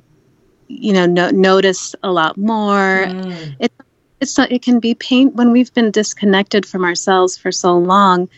[0.68, 3.56] you know no, notice a lot more mm.
[3.60, 3.72] it,
[4.20, 8.30] it's it can be pain when we've been disconnected from ourselves for so long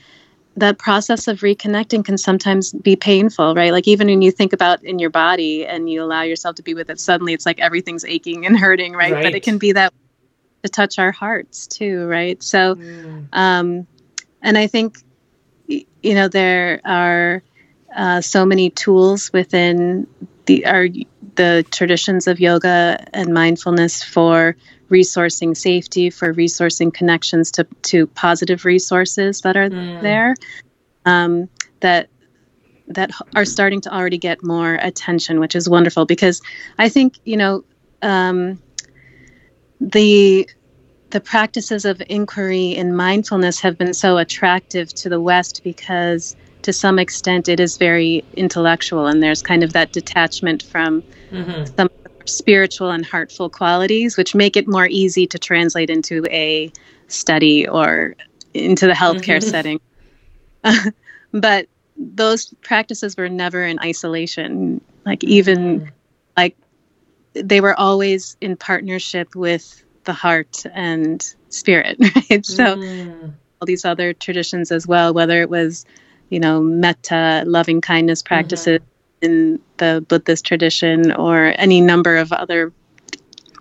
[0.59, 3.71] that process of reconnecting can sometimes be painful, right?
[3.71, 6.73] Like even when you think about in your body and you allow yourself to be
[6.73, 9.11] with it, suddenly it's like everything's aching and hurting, right?
[9.11, 9.23] right.
[9.23, 9.93] But it can be that
[10.63, 12.41] to touch our hearts too, right?
[12.43, 13.27] So, mm.
[13.33, 13.87] um,
[14.41, 14.97] and I think
[15.67, 17.43] you know there are
[17.95, 20.07] uh, so many tools within
[20.45, 20.87] the our
[21.35, 24.55] the traditions of yoga and mindfulness for
[24.89, 30.01] resourcing safety, for resourcing connections to, to positive resources that are mm.
[30.01, 30.35] there
[31.05, 32.09] um, that
[32.87, 36.41] that are starting to already get more attention, which is wonderful because
[36.77, 37.63] I think you know
[38.01, 38.61] um,
[39.79, 40.49] the
[41.11, 46.73] the practices of inquiry and mindfulness have been so attractive to the West because to
[46.73, 51.65] some extent it is very intellectual and there's kind of that detachment from mm-hmm.
[51.75, 51.89] some
[52.29, 56.71] spiritual and heartful qualities, which make it more easy to translate into a
[57.07, 58.15] study or
[58.53, 59.49] into the healthcare mm-hmm.
[59.49, 59.81] setting.
[61.31, 61.67] but
[61.97, 64.81] those practices were never in isolation.
[65.05, 65.89] Like, even mm.
[66.37, 66.55] like
[67.33, 71.97] they were always in partnership with the heart and spirit,
[72.29, 72.45] right?
[72.45, 73.33] So, mm.
[73.61, 75.85] all these other traditions as well, whether it was,
[76.29, 78.79] you know, metta, loving kindness practices.
[78.79, 78.85] Mm-hmm
[79.21, 82.73] in the Buddhist tradition or any number of other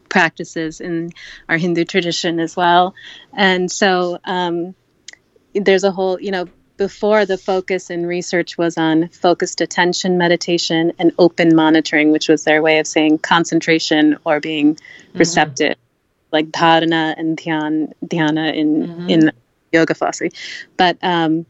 [0.08, 1.10] practices in
[1.48, 2.94] our Hindu tradition as well.
[3.32, 4.74] And so um,
[5.54, 10.92] there's a whole, you know, before the focus in research was on focused attention meditation
[10.98, 15.18] and open monitoring, which was their way of saying concentration or being mm-hmm.
[15.18, 15.74] receptive,
[16.32, 19.10] like dharana and dhyan, dhyana in mm-hmm.
[19.10, 19.32] in
[19.72, 20.30] yoga philosophy.
[20.76, 21.46] But um,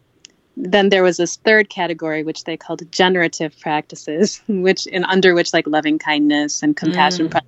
[0.61, 5.53] then there was this third category which they called generative practices which in under which
[5.53, 7.41] like loving kindness and compassion mm.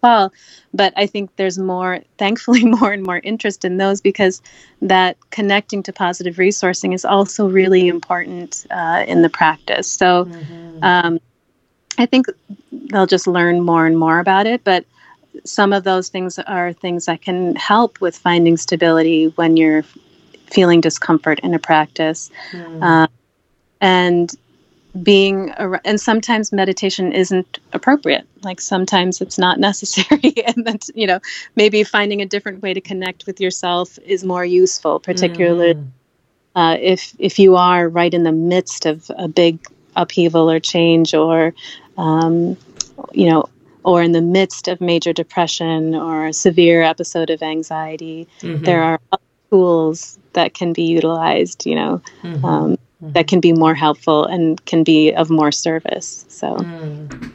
[0.00, 0.32] fall.
[0.74, 4.42] But I think there's more, thankfully, more and more interest in those because
[4.82, 9.90] that connecting to positive resourcing is also really important uh, in the practice.
[9.90, 10.78] So mm-hmm.
[10.82, 11.20] um,
[11.98, 12.26] I think
[12.72, 14.64] they'll just learn more and more about it.
[14.64, 14.84] But
[15.44, 19.84] some of those things are things that can help with finding stability when you're
[20.50, 22.30] feeling discomfort in a practice.
[22.52, 22.82] Mm.
[22.82, 23.06] Uh,
[23.80, 24.36] and
[25.02, 25.50] being
[25.84, 31.20] and sometimes meditation isn't appropriate like sometimes it's not necessary and that you know
[31.54, 35.86] maybe finding a different way to connect with yourself is more useful particularly mm.
[36.56, 39.60] uh, if if you are right in the midst of a big
[39.94, 41.54] upheaval or change or
[41.96, 42.56] um,
[43.12, 43.48] you know
[43.82, 48.64] or in the midst of major depression or a severe episode of anxiety mm-hmm.
[48.64, 49.00] there are
[49.50, 52.44] tools that can be utilized you know mm-hmm.
[52.44, 53.12] um, mm-hmm.
[53.12, 56.24] that can be more helpful and can be of more service.
[56.28, 56.56] So.
[56.56, 57.32] Mm.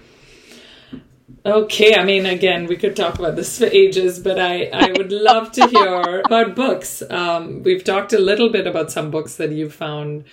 [1.45, 5.11] Okay, I mean, again, we could talk about this for ages, but I, I would
[5.11, 7.03] love to hear about books.
[7.07, 10.23] Um, we've talked a little bit about some books that you found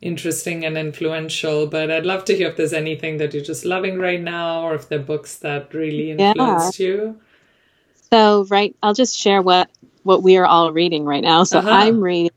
[0.00, 4.00] interesting and influential, but I'd love to hear if there's anything that you're just loving
[4.00, 6.86] right now or if there are books that really influenced yeah.
[6.86, 7.20] you.
[8.10, 9.70] So, right, I'll just share what
[10.02, 11.44] what we are all reading right now.
[11.44, 11.70] So, uh-huh.
[11.70, 12.30] I'm reading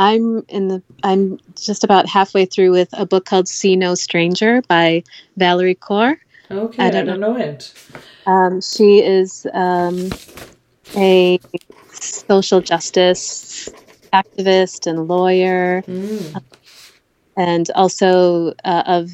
[0.00, 4.62] I'm in the I'm just about halfway through with a book called See No Stranger
[4.62, 5.04] by
[5.38, 6.16] Valarie Kaur.
[6.50, 7.34] Okay, I don't, I don't know.
[7.34, 7.38] know.
[7.38, 7.74] it.
[8.24, 10.10] Um, she is um,
[10.96, 11.38] a
[11.92, 13.68] social justice
[14.10, 16.42] activist and lawyer, mm.
[17.36, 19.10] and also uh, of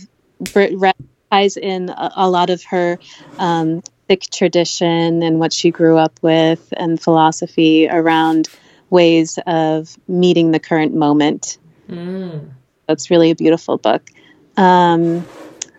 [1.32, 2.96] ties in a, a, lot of her
[3.38, 8.48] um, Sikh tradition and what she grew up with and philosophy around
[8.90, 11.58] ways of meeting the current moment.
[11.88, 12.50] Mm.
[12.88, 14.08] It's really a beautiful book.
[14.56, 15.26] Um,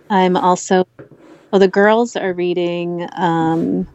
[0.10, 0.86] I'm also,
[1.52, 3.08] well, the girls are reading.
[3.14, 3.88] Um,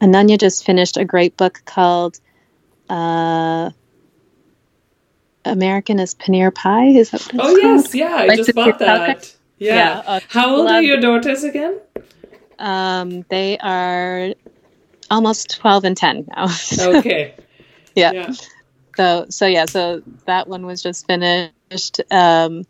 [0.00, 2.20] Ananya just finished a great book called
[2.88, 3.70] uh,
[5.44, 6.86] American as Paneer Pie.
[6.86, 7.94] Is that Oh, yes.
[7.94, 8.14] Yeah.
[8.14, 9.34] I just bought that.
[9.58, 9.74] Yeah.
[9.74, 11.80] yeah uh, How old are your daughters again?
[12.58, 14.34] Um, they are
[15.10, 16.48] almost 12 and 10 now.
[16.80, 17.34] okay
[17.98, 18.12] yeah.
[18.12, 18.32] yeah.
[18.96, 22.00] So so yeah, so that one was just finished.
[22.10, 22.64] Um,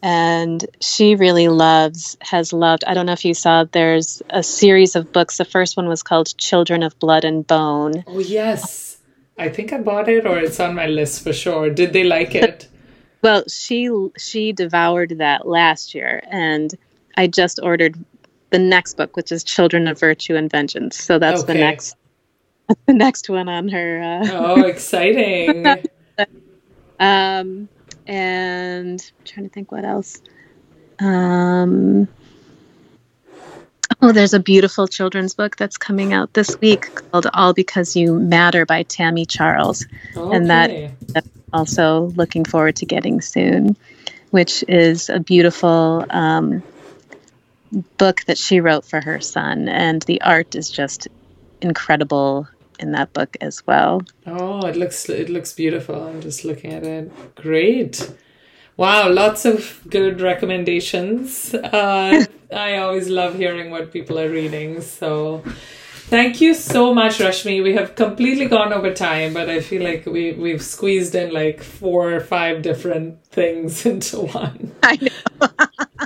[0.00, 4.94] and she really loves has loved i don't know if you saw there's a series
[4.94, 8.98] of books the first one was called children of blood and bone oh yes
[9.38, 12.36] i think i bought it or it's on my list for sure did they like
[12.36, 12.68] it
[13.22, 16.76] well she she devoured that last year and
[17.16, 17.98] i just ordered
[18.50, 21.52] the next book which is children of virtue and vengeance so that's okay.
[21.52, 21.96] the next
[22.86, 24.02] the next one on her.
[24.02, 25.66] Uh, oh, exciting!
[27.00, 27.68] um,
[28.06, 30.20] and I'm trying to think what else.
[30.98, 32.08] Um,
[34.02, 38.14] oh, there's a beautiful children's book that's coming out this week called "All Because You
[38.18, 39.86] Matter" by Tami Charles,
[40.16, 40.36] okay.
[40.36, 43.76] and that that's also looking forward to getting soon,
[44.30, 46.04] which is a beautiful.
[46.10, 46.62] Um,
[47.98, 51.08] book that she wrote for her son and the art is just
[51.60, 52.48] incredible
[52.78, 54.02] in that book as well.
[54.26, 56.06] Oh, it looks it looks beautiful.
[56.06, 57.34] I'm just looking at it.
[57.34, 58.10] Great.
[58.76, 61.52] Wow, lots of good recommendations.
[61.52, 64.80] Uh, I always love hearing what people are reading.
[64.82, 65.42] So,
[66.06, 67.60] thank you so much, Rashmi.
[67.60, 71.60] We have completely gone over time, but I feel like we we've squeezed in like
[71.60, 74.72] four or five different things into one.
[74.84, 75.48] I know.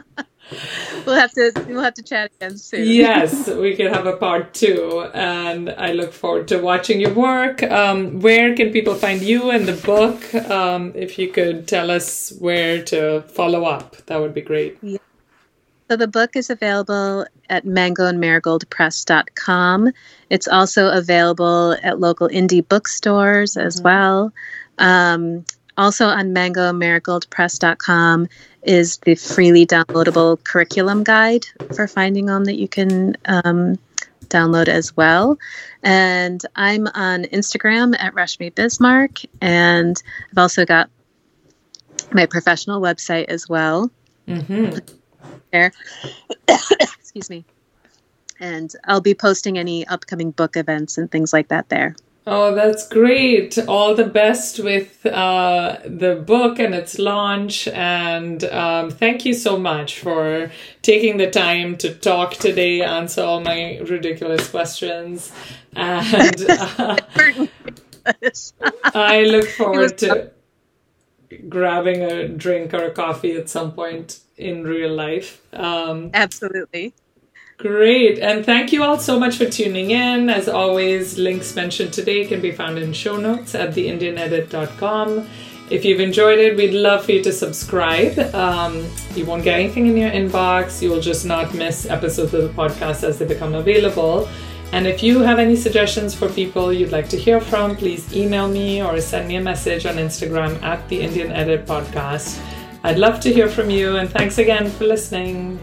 [1.06, 2.86] we'll have to we'll have to chat again soon.
[2.86, 7.62] yes, we can have a part two, and I look forward to watching your work.
[7.62, 10.32] Um, where can people find you and the book?
[10.50, 14.78] Um, if you could tell us where to follow up, that would be great.
[14.82, 14.98] Yeah.
[15.90, 19.92] So the book is available at mangoandmarigoldpress.com.
[20.30, 23.84] It's also available at local indie bookstores as mm-hmm.
[23.84, 24.32] well.
[24.78, 25.44] Um,
[25.76, 28.28] also on mangoandmarigoldpress.com
[28.62, 33.78] is the freely downloadable curriculum guide for Finding Om that you can um,
[34.28, 35.38] download as well.
[35.82, 40.00] And I'm on Instagram at Rashmi Bismark, and
[40.30, 40.90] I've also got
[42.12, 43.90] my professional website as well.
[44.26, 44.78] Mm-hmm.
[45.52, 45.72] There,
[46.48, 47.44] excuse me.
[48.40, 51.94] And I'll be posting any upcoming book events and things like that there.
[52.24, 53.58] Oh, that's great.
[53.66, 57.66] All the best with uh, the book and its launch.
[57.68, 63.40] And um, thank you so much for taking the time to talk today, answer all
[63.40, 65.32] my ridiculous questions.
[65.74, 66.96] And uh,
[68.94, 70.30] I look forward to
[71.48, 75.40] grabbing a drink or a coffee at some point in real life.
[75.52, 76.94] Um, Absolutely.
[77.62, 78.18] Great.
[78.18, 80.28] And thank you all so much for tuning in.
[80.28, 85.28] As always, links mentioned today can be found in show notes at theindianedit.com.
[85.70, 88.18] If you've enjoyed it, we'd love for you to subscribe.
[88.34, 88.84] Um,
[89.14, 90.82] you won't get anything in your inbox.
[90.82, 94.28] You will just not miss episodes of the podcast as they become available.
[94.72, 98.48] And if you have any suggestions for people you'd like to hear from, please email
[98.48, 102.42] me or send me a message on Instagram at the Indian Edit Podcast.
[102.82, 105.60] I'd love to hear from you, and thanks again for listening.